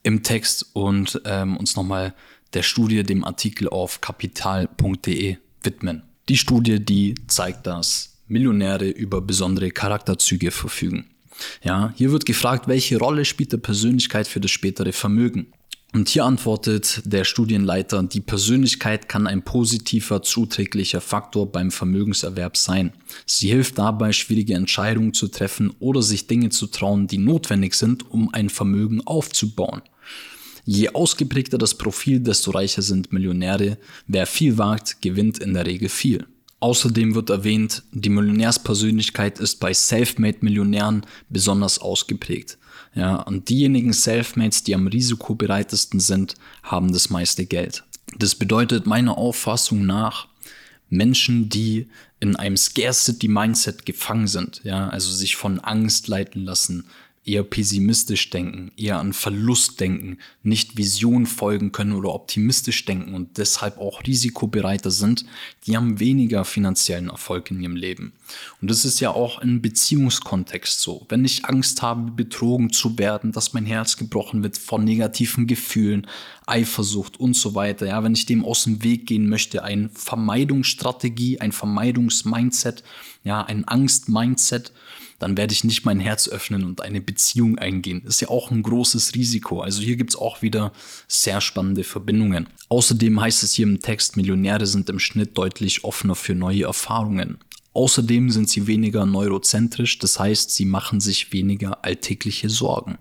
[0.04, 2.14] im Text und ähm, uns nochmal
[2.54, 6.04] der Studie, dem Artikel auf kapital.de widmen.
[6.30, 11.10] Die Studie, die zeigt, dass Millionäre über besondere Charakterzüge verfügen.
[11.64, 15.48] Ja, hier wird gefragt, welche Rolle spielt der Persönlichkeit für das spätere Vermögen?
[15.96, 22.92] Und hier antwortet der Studienleiter, die Persönlichkeit kann ein positiver, zuträglicher Faktor beim Vermögenserwerb sein.
[23.26, 28.12] Sie hilft dabei, schwierige Entscheidungen zu treffen oder sich Dinge zu trauen, die notwendig sind,
[28.12, 29.84] um ein Vermögen aufzubauen.
[30.66, 33.78] Je ausgeprägter das Profil, desto reicher sind Millionäre.
[34.06, 36.28] Wer viel wagt, gewinnt in der Regel viel.
[36.60, 42.58] Außerdem wird erwähnt, die Millionärspersönlichkeit ist bei Selfmade-Millionären besonders ausgeprägt.
[42.96, 47.84] Ja, und diejenigen Selfmates, die am risikobereitesten sind, haben das meiste Geld.
[48.18, 50.28] Das bedeutet meiner Auffassung nach,
[50.90, 51.88] Menschen, die
[52.20, 56.86] in einem Scarcity-Mindset gefangen sind, ja, also sich von Angst leiten lassen,
[57.26, 63.38] eher pessimistisch denken, eher an Verlust denken, nicht Vision folgen können oder optimistisch denken und
[63.38, 65.26] deshalb auch risikobereiter sind,
[65.66, 68.14] die haben weniger finanziellen Erfolg in ihrem Leben.
[68.62, 71.06] Und das ist ja auch im Beziehungskontext so.
[71.10, 76.08] Wenn ich Angst habe, betrogen zu werden, dass mein Herz gebrochen wird von negativen Gefühlen,
[76.48, 77.86] Eifersucht und so weiter.
[77.88, 82.84] Ja, wenn ich dem aus dem Weg gehen möchte, eine Vermeidungsstrategie, ein Vermeidungsmindset,
[83.24, 84.72] ja, ein Angstmindset,
[85.20, 88.04] dann werde ich nicht mein Herz öffnen und eine Beziehung eingehen.
[88.06, 89.62] Ist ja auch ein großes Risiko.
[89.62, 90.74] Also hier gibt es auch wieder
[91.08, 92.48] sehr spannende Verbindungen.
[92.70, 97.38] Außerdem heißt es hier im Text, Millionäre sind im Schnitt deutlich offener für neue Erfahrungen.
[97.76, 102.98] Außerdem sind sie weniger neurozentrisch, das heißt, sie machen sich weniger alltägliche Sorgen.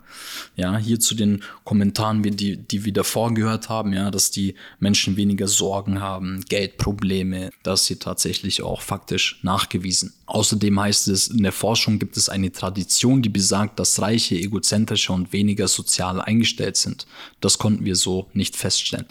[0.57, 5.16] Ja, hier zu den Kommentaren, die, die wir davor gehört haben, ja, dass die Menschen
[5.16, 10.12] weniger Sorgen haben, Geldprobleme, das ist hier tatsächlich auch faktisch nachgewiesen.
[10.27, 15.14] Außerdem heißt es, in der Forschung gibt es eine Tradition, die besagt, dass Reiche egozentrischer
[15.14, 17.07] und weniger sozial eingestellt sind.
[17.41, 19.07] Das konnten wir so nicht feststellen.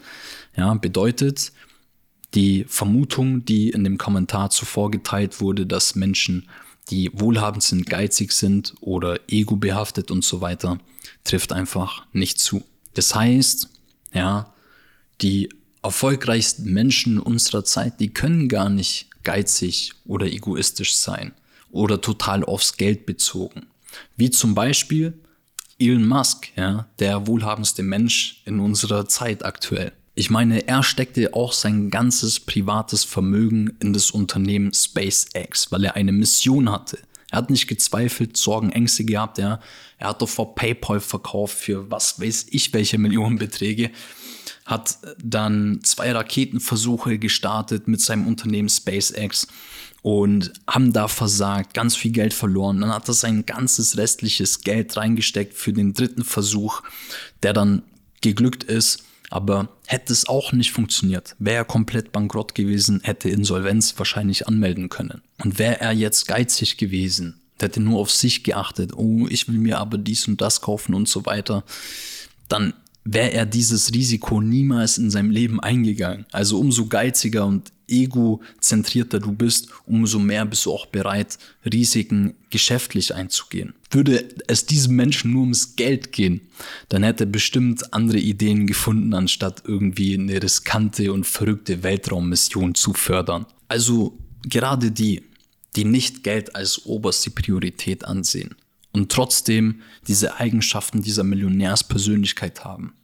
[0.58, 1.52] Ja, bedeutet,
[2.34, 6.48] die Vermutung, die in dem Kommentar zuvor geteilt wurde, dass Menschen,
[6.90, 10.78] die wohlhabend sind, geizig sind oder ego-behaftet und so weiter,
[11.22, 12.64] trifft einfach nicht zu.
[12.94, 13.70] Das heißt,
[14.12, 14.52] ja,
[15.20, 15.48] die
[15.82, 21.32] erfolgreichsten Menschen unserer Zeit, die können gar nicht geizig oder egoistisch sein
[21.70, 23.66] oder total aufs Geld bezogen.
[24.16, 25.14] Wie zum Beispiel
[25.78, 29.92] Elon Musk, ja, der wohlhabendste Mensch in unserer Zeit aktuell.
[30.16, 35.96] Ich meine, er steckte auch sein ganzes privates Vermögen in das Unternehmen SpaceX, weil er
[35.96, 36.98] eine Mission hatte.
[37.30, 39.58] Er hat nicht gezweifelt, Sorgen, Ängste gehabt, ja.
[39.98, 43.90] Er hat doch vor PayPal verkauft für was weiß ich welche Millionenbeträge.
[44.64, 49.48] Hat dann zwei Raketenversuche gestartet mit seinem Unternehmen SpaceX
[50.02, 52.80] und haben da versagt, ganz viel Geld verloren.
[52.80, 56.82] Dann hat er sein ganzes restliches Geld reingesteckt für den dritten Versuch,
[57.42, 57.82] der dann
[58.20, 59.02] geglückt ist
[59.34, 64.90] aber hätte es auch nicht funktioniert, wäre er komplett bankrott gewesen, hätte Insolvenz wahrscheinlich anmelden
[64.90, 65.22] können.
[65.42, 69.78] Und wäre er jetzt geizig gewesen, hätte nur auf sich geachtet, oh, ich will mir
[69.80, 71.64] aber dies und das kaufen und so weiter,
[72.46, 76.26] dann wäre er dieses Risiko niemals in seinem Leben eingegangen.
[76.30, 83.14] Also umso geiziger und egozentrierter du bist, umso mehr bist du auch bereit, Risiken geschäftlich
[83.14, 83.74] einzugehen.
[83.90, 86.40] Würde es diesem Menschen nur ums Geld gehen,
[86.88, 92.94] dann hätte er bestimmt andere Ideen gefunden, anstatt irgendwie eine riskante und verrückte Weltraummission zu
[92.94, 93.46] fördern.
[93.68, 95.22] Also gerade die,
[95.76, 98.54] die nicht Geld als oberste Priorität ansehen
[98.92, 102.94] und trotzdem diese Eigenschaften dieser Millionärspersönlichkeit haben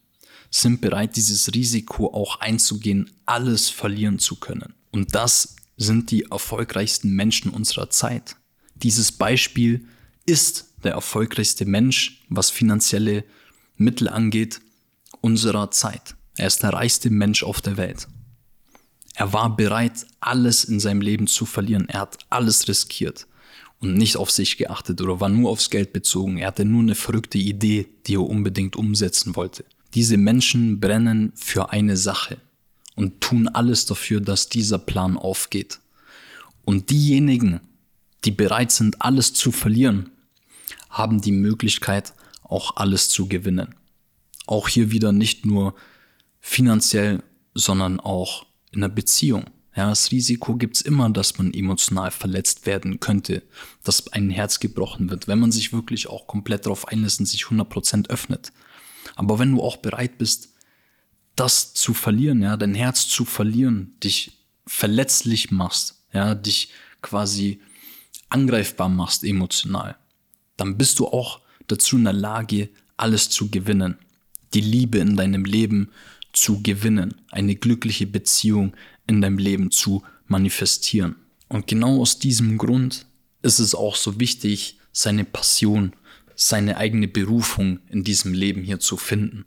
[0.51, 4.75] sind bereit, dieses Risiko auch einzugehen, alles verlieren zu können.
[4.91, 8.37] Und das sind die erfolgreichsten Menschen unserer Zeit.
[8.75, 9.87] Dieses Beispiel
[10.27, 13.25] ist der erfolgreichste Mensch, was finanzielle
[13.77, 14.61] Mittel angeht,
[15.21, 16.17] unserer Zeit.
[16.37, 18.09] Er ist der reichste Mensch auf der Welt.
[19.15, 21.89] Er war bereit, alles in seinem Leben zu verlieren.
[21.89, 23.27] Er hat alles riskiert
[23.81, 26.39] und nicht auf sich geachtet oder war nur aufs Geld bezogen.
[26.39, 29.65] Er hatte nur eine verrückte Idee, die er unbedingt umsetzen wollte.
[29.95, 32.39] Diese Menschen brennen für eine Sache
[32.95, 35.81] und tun alles dafür, dass dieser Plan aufgeht.
[36.65, 37.61] Und diejenigen,
[38.25, 40.11] die bereit sind, alles zu verlieren,
[40.91, 42.13] haben die Möglichkeit,
[42.43, 43.75] auch alles zu gewinnen.
[44.47, 45.75] Auch hier wieder nicht nur
[46.41, 47.23] finanziell,
[47.55, 49.45] sondern auch in der Beziehung.
[49.77, 53.43] Ja, das Risiko gibt's immer, dass man emotional verletzt werden könnte,
[53.85, 57.45] dass ein Herz gebrochen wird, wenn man sich wirklich auch komplett darauf einlässt und sich
[57.45, 58.53] 100% öffnet.
[59.21, 60.49] Aber wenn du auch bereit bist,
[61.37, 64.33] das zu verlieren, ja, dein Herz zu verlieren, dich
[64.67, 66.71] verletzlich machst, ja, dich
[67.03, 67.61] quasi
[68.31, 69.97] angreifbar machst emotional,
[70.57, 73.99] dann bist du auch dazu in der Lage, alles zu gewinnen.
[74.55, 75.91] Die Liebe in deinem Leben
[76.33, 78.75] zu gewinnen, eine glückliche Beziehung
[79.07, 81.17] in deinem Leben zu manifestieren.
[81.47, 83.05] Und genau aus diesem Grund
[83.43, 85.93] ist es auch so wichtig, seine Passion
[86.43, 89.45] seine eigene Berufung in diesem Leben hier zu finden.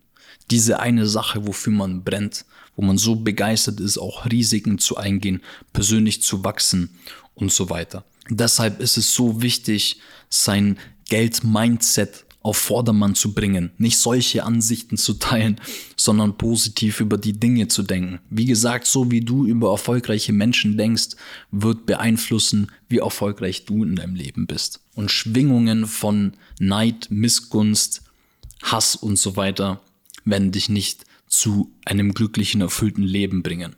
[0.51, 5.41] Diese eine Sache, wofür man brennt, wo man so begeistert ist, auch Risiken zu eingehen,
[5.73, 6.91] persönlich zu wachsen
[7.33, 8.05] und so weiter.
[8.29, 10.77] Deshalb ist es so wichtig, sein
[11.09, 15.59] Geld-Mindset auf Vordermann zu bringen, nicht solche Ansichten zu teilen,
[15.95, 18.19] sondern positiv über die Dinge zu denken.
[18.29, 21.15] Wie gesagt, so wie du über erfolgreiche Menschen denkst,
[21.51, 24.81] wird beeinflussen, wie erfolgreich du in deinem Leben bist.
[24.93, 28.03] Und Schwingungen von Neid, Missgunst,
[28.61, 29.81] Hass und so weiter
[30.25, 33.75] werden dich nicht zu einem glücklichen, erfüllten Leben bringen,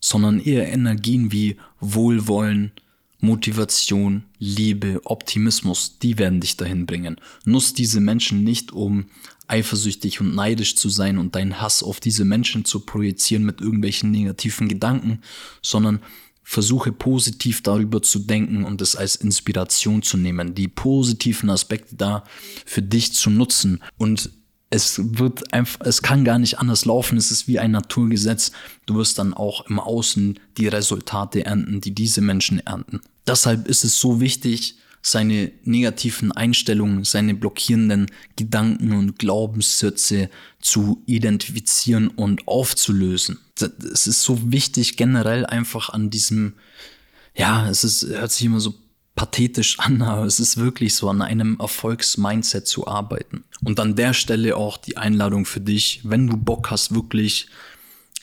[0.00, 2.72] sondern eher Energien wie Wohlwollen,
[3.20, 7.16] Motivation, Liebe, Optimismus, die werden dich dahin bringen.
[7.44, 9.06] Nutz diese Menschen nicht, um
[9.48, 14.10] eifersüchtig und neidisch zu sein und deinen Hass auf diese Menschen zu projizieren mit irgendwelchen
[14.10, 15.20] negativen Gedanken,
[15.62, 16.00] sondern
[16.42, 22.22] versuche positiv darüber zu denken und es als Inspiration zu nehmen, die positiven Aspekte da
[22.64, 24.30] für dich zu nutzen und
[24.70, 27.16] es wird einfach, es kann gar nicht anders laufen.
[27.16, 28.52] Es ist wie ein Naturgesetz.
[28.84, 33.00] Du wirst dann auch im Außen die Resultate ernten, die diese Menschen ernten.
[33.26, 42.08] Deshalb ist es so wichtig, seine negativen Einstellungen, seine blockierenden Gedanken und Glaubenssätze zu identifizieren
[42.08, 43.38] und aufzulösen.
[43.92, 46.54] Es ist so wichtig generell einfach an diesem,
[47.36, 48.74] ja, es ist, hört sich immer so
[49.16, 53.44] pathetisch an, aber es ist wirklich so, an einem Erfolgsmindset zu arbeiten.
[53.64, 57.48] Und an der Stelle auch die Einladung für dich, wenn du Bock hast, wirklich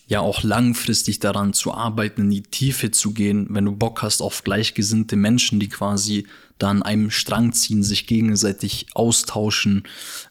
[0.08, 4.22] ja auch langfristig daran zu arbeiten, in die Tiefe zu gehen, wenn du Bock hast
[4.22, 6.26] auf gleichgesinnte Menschen, die quasi
[6.60, 9.84] da an einem Strang ziehen, sich gegenseitig austauschen,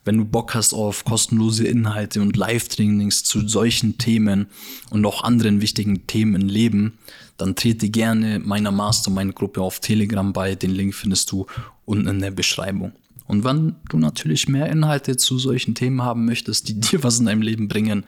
[0.05, 4.47] wenn du Bock hast auf kostenlose Inhalte und Live-Trainings zu solchen Themen
[4.91, 6.99] und auch anderen wichtigen Themen im Leben,
[7.37, 10.55] dann trete gerne meiner Mastermind-Gruppe auf Telegram bei.
[10.55, 11.47] Den Link findest du
[11.85, 12.93] unten in der Beschreibung.
[13.33, 17.25] Und wenn du natürlich mehr Inhalte zu solchen Themen haben möchtest, die dir was in
[17.25, 18.05] deinem Leben bringen,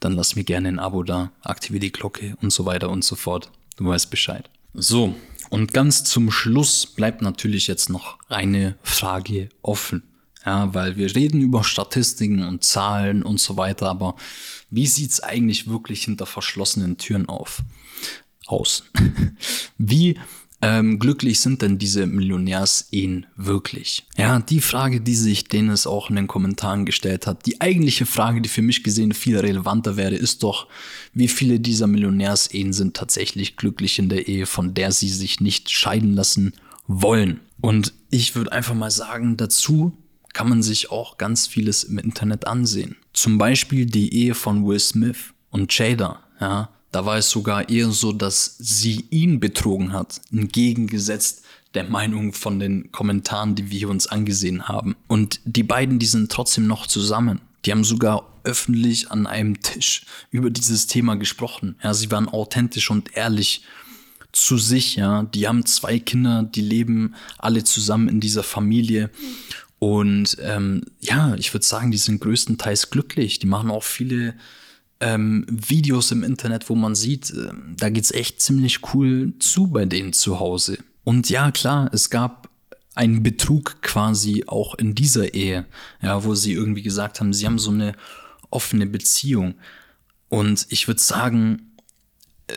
[0.00, 3.16] dann lass mir gerne ein Abo da, aktiviere die Glocke und so weiter und so
[3.16, 3.50] fort.
[3.78, 4.50] Du weißt Bescheid.
[4.74, 5.14] So,
[5.48, 10.02] und ganz zum Schluss bleibt natürlich jetzt noch eine Frage offen.
[10.44, 14.14] Ja, weil wir reden über Statistiken und Zahlen und so weiter, aber
[14.68, 17.62] wie sieht's eigentlich wirklich hinter verschlossenen Türen auf?
[18.46, 18.84] aus.
[19.78, 20.18] Wie
[20.62, 24.06] ähm, glücklich sind denn diese Millionärsehen wirklich?
[24.16, 28.40] Ja, die Frage, die sich Dennis auch in den Kommentaren gestellt hat, die eigentliche Frage,
[28.40, 30.66] die für mich gesehen viel relevanter wäre, ist doch,
[31.12, 35.70] wie viele dieser Millionärsehen sind tatsächlich glücklich in der Ehe, von der sie sich nicht
[35.70, 36.54] scheiden lassen
[36.86, 37.40] wollen?
[37.60, 39.96] Und ich würde einfach mal sagen, dazu
[40.32, 42.96] kann man sich auch ganz vieles im Internet ansehen.
[43.12, 47.90] Zum Beispiel die Ehe von Will Smith und Jada, ja, da war es sogar eher
[47.90, 51.44] so, dass sie ihn betrogen hat, entgegengesetzt
[51.74, 54.96] der Meinung von den Kommentaren, die wir uns angesehen haben.
[55.06, 57.42] Und die beiden, die sind trotzdem noch zusammen.
[57.66, 61.76] Die haben sogar öffentlich an einem Tisch über dieses Thema gesprochen.
[61.82, 63.60] Ja, sie waren authentisch und ehrlich
[64.32, 65.24] zu sich, ja.
[65.24, 69.10] Die haben zwei Kinder, die leben alle zusammen in dieser Familie.
[69.78, 73.38] Und ähm, ja, ich würde sagen, die sind größtenteils glücklich.
[73.38, 74.34] Die machen auch viele
[75.00, 79.84] ähm, Videos im Internet, wo man sieht, äh, da geht's echt ziemlich cool zu bei
[79.84, 80.78] denen zu Hause.
[81.04, 82.48] Und ja, klar, es gab
[82.94, 85.66] einen Betrug quasi auch in dieser Ehe,
[86.00, 87.94] ja, wo sie irgendwie gesagt haben, sie haben so eine
[88.50, 89.54] offene Beziehung.
[90.28, 91.76] Und ich würde sagen,
[92.46, 92.56] äh,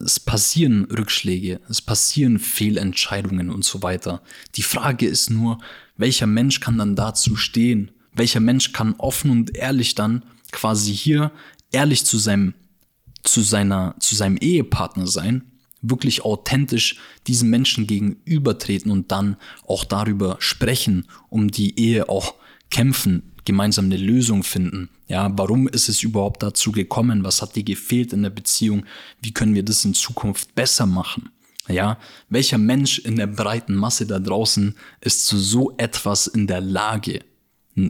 [0.00, 4.22] es passieren Rückschläge, es passieren Fehlentscheidungen und so weiter.
[4.54, 5.58] Die Frage ist nur,
[5.96, 7.90] welcher Mensch kann dann dazu stehen?
[8.14, 10.22] Welcher Mensch kann offen und ehrlich dann
[10.52, 11.32] quasi hier
[11.72, 12.54] ehrlich zu seinem,
[13.24, 15.42] zu seiner, zu seinem Ehepartner sein,
[15.80, 16.96] wirklich authentisch
[17.26, 19.36] diesem Menschen gegenübertreten und dann
[19.66, 22.34] auch darüber sprechen, um die Ehe auch
[22.70, 24.88] kämpfen, gemeinsam eine Lösung finden.
[25.08, 27.24] Ja, warum ist es überhaupt dazu gekommen?
[27.24, 28.86] Was hat dir gefehlt in der Beziehung?
[29.20, 31.30] Wie können wir das in Zukunft besser machen?
[31.68, 31.98] Ja,
[32.28, 37.20] welcher Mensch in der breiten Masse da draußen ist zu so etwas in der Lage?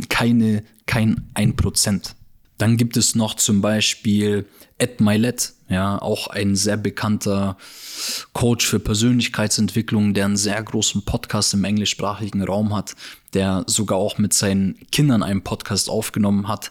[0.08, 2.14] Keine, kein ein Prozent.
[2.62, 4.46] Dann gibt es noch zum Beispiel
[4.78, 7.56] Ed Milet, ja, auch ein sehr bekannter
[8.34, 12.94] Coach für Persönlichkeitsentwicklung, der einen sehr großen Podcast im englischsprachigen Raum hat,
[13.34, 16.70] der sogar auch mit seinen Kindern einen Podcast aufgenommen hat,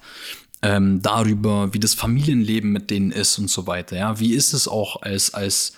[0.62, 3.98] ähm, darüber, wie das Familienleben mit denen ist und so weiter.
[3.98, 5.74] Ja, wie ist es auch als, als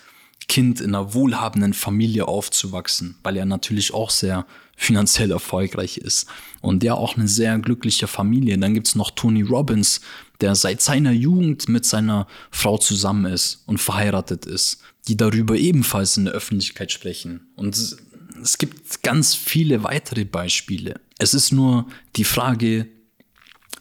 [0.46, 4.46] Kind in einer wohlhabenden Familie aufzuwachsen, weil er natürlich auch sehr
[4.76, 6.26] finanziell erfolgreich ist
[6.60, 8.58] und der auch eine sehr glückliche Familie.
[8.58, 10.00] Dann gibt's noch Tony Robbins,
[10.40, 16.16] der seit seiner Jugend mit seiner Frau zusammen ist und verheiratet ist, die darüber ebenfalls
[16.16, 17.48] in der Öffentlichkeit sprechen.
[17.56, 17.76] Und
[18.42, 21.00] es gibt ganz viele weitere Beispiele.
[21.18, 22.88] Es ist nur die Frage,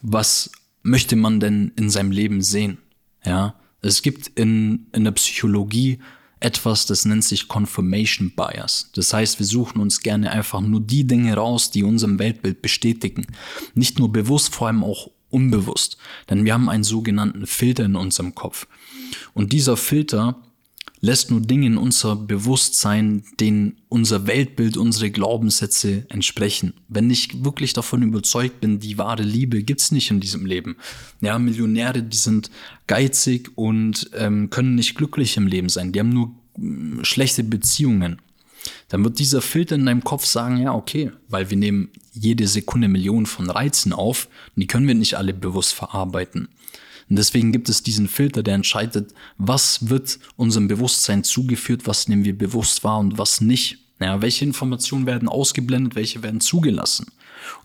[0.02, 0.52] was
[0.84, 2.78] möchte man denn in seinem Leben sehen?
[3.26, 6.00] Ja, es gibt in, in der Psychologie
[6.44, 8.90] etwas, das nennt sich Confirmation Bias.
[8.94, 13.26] Das heißt, wir suchen uns gerne einfach nur die Dinge raus, die unserem Weltbild bestätigen.
[13.74, 15.98] Nicht nur bewusst, vor allem auch unbewusst.
[16.30, 18.68] Denn wir haben einen sogenannten Filter in unserem Kopf.
[19.34, 20.38] Und dieser Filter
[21.04, 26.76] lässt nur Dinge in unser Bewusstsein, denen unser Weltbild, unsere Glaubenssätze entsprechen.
[26.88, 30.78] Wenn ich wirklich davon überzeugt bin, die wahre Liebe gibt's nicht in diesem Leben.
[31.20, 32.50] Ja, Millionäre, die sind
[32.88, 35.92] geizig und ähm, können nicht glücklich im Leben sein.
[35.92, 38.22] Die haben nur äh, schlechte Beziehungen.
[38.88, 42.88] Dann wird dieser Filter in deinem Kopf sagen, ja, okay, weil wir nehmen jede Sekunde
[42.88, 46.48] Millionen von Reizen auf und die können wir nicht alle bewusst verarbeiten.
[47.14, 52.26] Und deswegen gibt es diesen Filter, der entscheidet, was wird unserem Bewusstsein zugeführt, was nehmen
[52.26, 53.78] wir bewusst wahr und was nicht.
[54.02, 57.06] Ja, welche Informationen werden ausgeblendet, welche werden zugelassen.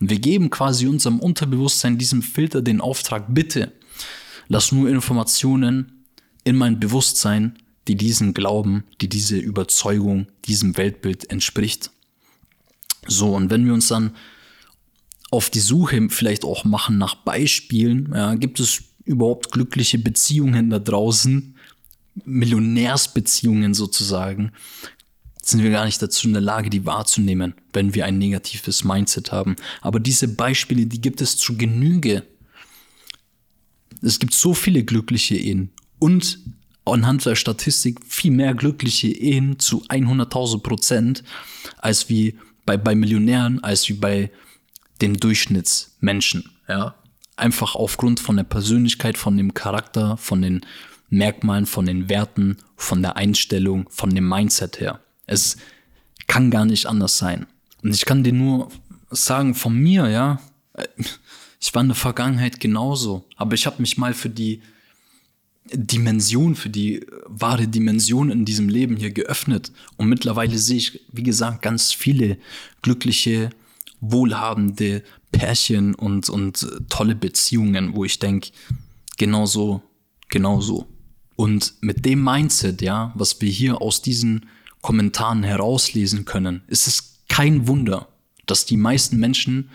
[0.00, 3.72] Und wir geben quasi unserem Unterbewusstsein diesem Filter den Auftrag, bitte,
[4.48, 6.04] lass nur Informationen
[6.44, 11.90] in mein Bewusstsein, die diesen Glauben, die diese Überzeugung, diesem Weltbild entspricht.
[13.06, 14.14] So, und wenn wir uns dann
[15.30, 20.78] auf die Suche vielleicht auch machen nach Beispielen, ja, gibt es überhaupt glückliche Beziehungen da
[20.78, 21.56] draußen,
[22.24, 24.52] Millionärsbeziehungen sozusagen,
[25.42, 29.32] sind wir gar nicht dazu in der Lage, die wahrzunehmen, wenn wir ein negatives Mindset
[29.32, 29.56] haben.
[29.80, 32.22] Aber diese Beispiele, die gibt es zu Genüge.
[34.02, 36.38] Es gibt so viele glückliche Ehen und
[36.84, 41.24] anhand der Statistik viel mehr glückliche Ehen zu 100.000 Prozent
[41.78, 44.30] als wie bei, bei Millionären, als wie bei
[45.00, 46.50] dem Durchschnittsmenschen.
[46.68, 46.94] Ja?
[47.38, 50.66] Einfach aufgrund von der Persönlichkeit, von dem Charakter, von den
[51.08, 55.00] Merkmalen, von den Werten, von der Einstellung, von dem Mindset her.
[55.26, 55.56] Es
[56.26, 57.46] kann gar nicht anders sein.
[57.82, 58.70] Und ich kann dir nur
[59.10, 60.40] sagen, von mir, ja,
[61.60, 64.60] ich war in der Vergangenheit genauso, aber ich habe mich mal für die
[65.72, 69.72] Dimension, für die wahre Dimension in diesem Leben hier geöffnet.
[69.96, 72.38] Und mittlerweile sehe ich, wie gesagt, ganz viele
[72.82, 73.50] glückliche,
[74.00, 75.02] wohlhabende
[75.38, 78.50] Pärchen und, und tolle Beziehungen, wo ich denke,
[79.16, 79.82] genauso,
[80.28, 80.88] genauso.
[81.36, 84.46] Und mit dem Mindset, ja, was wir hier aus diesen
[84.82, 88.08] Kommentaren herauslesen können, ist es kein Wunder,
[88.46, 89.70] dass die meisten Menschen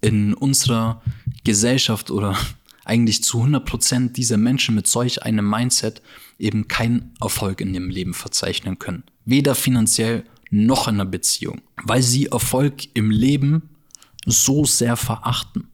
[0.00, 1.02] in unserer
[1.44, 2.34] Gesellschaft oder
[2.86, 6.00] eigentlich zu 100 Prozent dieser Menschen mit solch einem Mindset
[6.38, 9.04] eben keinen Erfolg in ihrem Leben verzeichnen können.
[9.26, 13.73] Weder finanziell noch in einer Beziehung, weil sie Erfolg im Leben
[14.26, 15.68] so sehr verachten.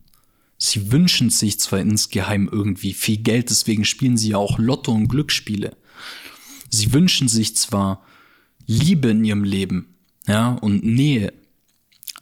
[0.58, 5.08] Sie wünschen sich zwar insgeheim irgendwie viel Geld, deswegen spielen sie ja auch Lotto und
[5.08, 5.76] Glücksspiele.
[6.68, 8.04] Sie wünschen sich zwar
[8.66, 9.94] Liebe in ihrem Leben,
[10.26, 11.32] ja, und Nähe,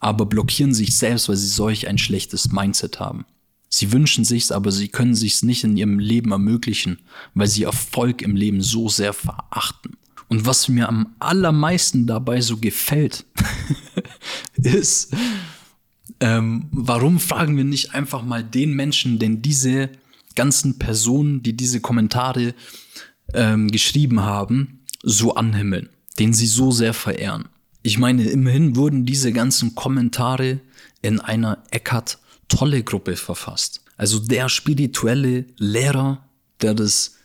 [0.01, 3.27] aber blockieren sich selbst, weil sie solch ein schlechtes Mindset haben.
[3.69, 7.01] Sie wünschen sich's, aber sie können sich's nicht in ihrem Leben ermöglichen,
[7.35, 9.97] weil sie Erfolg im Leben so sehr verachten.
[10.29, 13.25] Und was mir am allermeisten dabei so gefällt,
[14.57, 15.15] ist,
[16.21, 19.91] ähm, warum fragen wir nicht einfach mal den Menschen, denn diese
[20.35, 22.55] ganzen Personen, die diese Kommentare
[23.35, 25.89] ähm, geschrieben haben, so anhimmeln,
[26.19, 27.49] den sie so sehr verehren.
[27.83, 30.61] Ich meine, immerhin wurden diese ganzen Kommentare
[31.03, 33.83] in einer Eckart tolle Gruppe verfasst.
[33.97, 36.29] Also der spirituelle Lehrer,
[36.61, 37.17] der das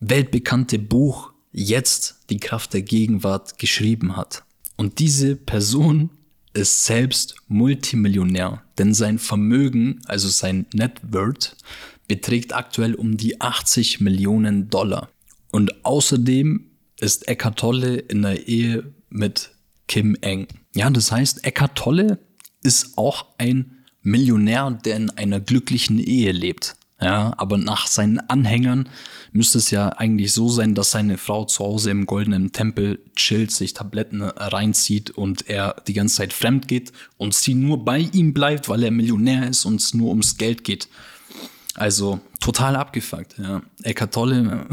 [0.00, 4.44] weltbekannte Buch Jetzt die Kraft der Gegenwart geschrieben hat.
[4.76, 6.10] Und diese Person
[6.58, 11.56] ist selbst Multimillionär, denn sein Vermögen, also sein Net Worth,
[12.08, 15.08] beträgt aktuell um die 80 Millionen Dollar.
[15.52, 19.50] Und außerdem ist Eckhart Tolle in der Ehe mit
[19.86, 20.48] Kim Eng.
[20.74, 22.18] Ja, das heißt, Eckhart Tolle
[22.62, 26.76] ist auch ein Millionär, der in einer glücklichen Ehe lebt.
[27.00, 28.88] Ja, aber nach seinen Anhängern
[29.30, 33.52] müsste es ja eigentlich so sein, dass seine Frau zu Hause im goldenen Tempel chillt,
[33.52, 38.34] sich Tabletten reinzieht und er die ganze Zeit fremd geht und sie nur bei ihm
[38.34, 40.88] bleibt, weil er Millionär ist und es nur ums Geld geht.
[41.74, 43.62] Also total abgefuckt, ja.
[43.84, 44.66] Eckart Tolle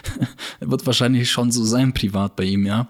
[0.60, 2.88] wird wahrscheinlich schon so sein privat bei ihm, ja.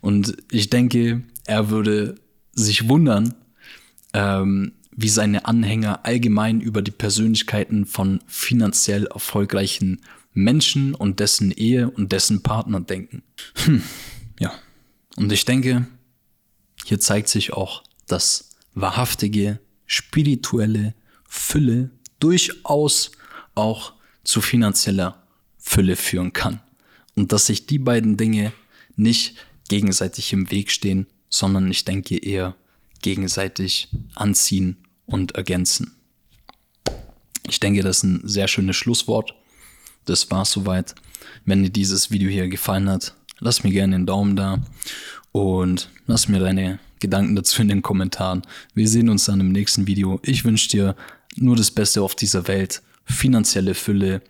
[0.00, 2.14] Und ich denke, er würde
[2.52, 3.34] sich wundern,
[4.12, 4.72] ähm,
[5.02, 10.02] wie seine Anhänger allgemein über die Persönlichkeiten von finanziell erfolgreichen
[10.34, 13.22] Menschen und dessen Ehe und dessen Partner denken.
[13.64, 13.82] Hm,
[14.38, 14.52] ja.
[15.16, 15.86] Und ich denke,
[16.84, 20.94] hier zeigt sich auch, dass wahrhaftige spirituelle
[21.26, 23.10] Fülle durchaus
[23.54, 25.26] auch zu finanzieller
[25.58, 26.60] Fülle führen kann.
[27.16, 28.52] Und dass sich die beiden Dinge
[28.96, 29.36] nicht
[29.68, 32.54] gegenseitig im Weg stehen, sondern ich denke eher
[33.00, 34.79] gegenseitig anziehen
[35.10, 35.92] und ergänzen.
[37.48, 39.34] Ich denke, das ist ein sehr schönes Schlusswort.
[40.04, 40.94] Das war's soweit.
[41.44, 44.62] Wenn dir dieses Video hier gefallen hat, lass mir gerne einen Daumen da
[45.32, 48.42] und lass mir deine Gedanken dazu in den Kommentaren.
[48.74, 50.20] Wir sehen uns dann im nächsten Video.
[50.22, 50.96] Ich wünsche dir
[51.36, 54.22] nur das Beste auf dieser Welt, finanzielle Fülle,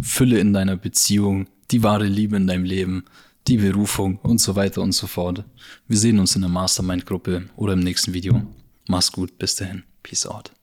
[0.00, 3.04] Fülle in deiner Beziehung, die wahre Liebe in deinem Leben,
[3.46, 5.44] die Berufung und so weiter und so fort.
[5.88, 8.42] Wir sehen uns in der Mastermind-Gruppe oder im nächsten Video.
[8.88, 9.84] Mach's gut, bis dahin.
[10.06, 10.55] Peace out.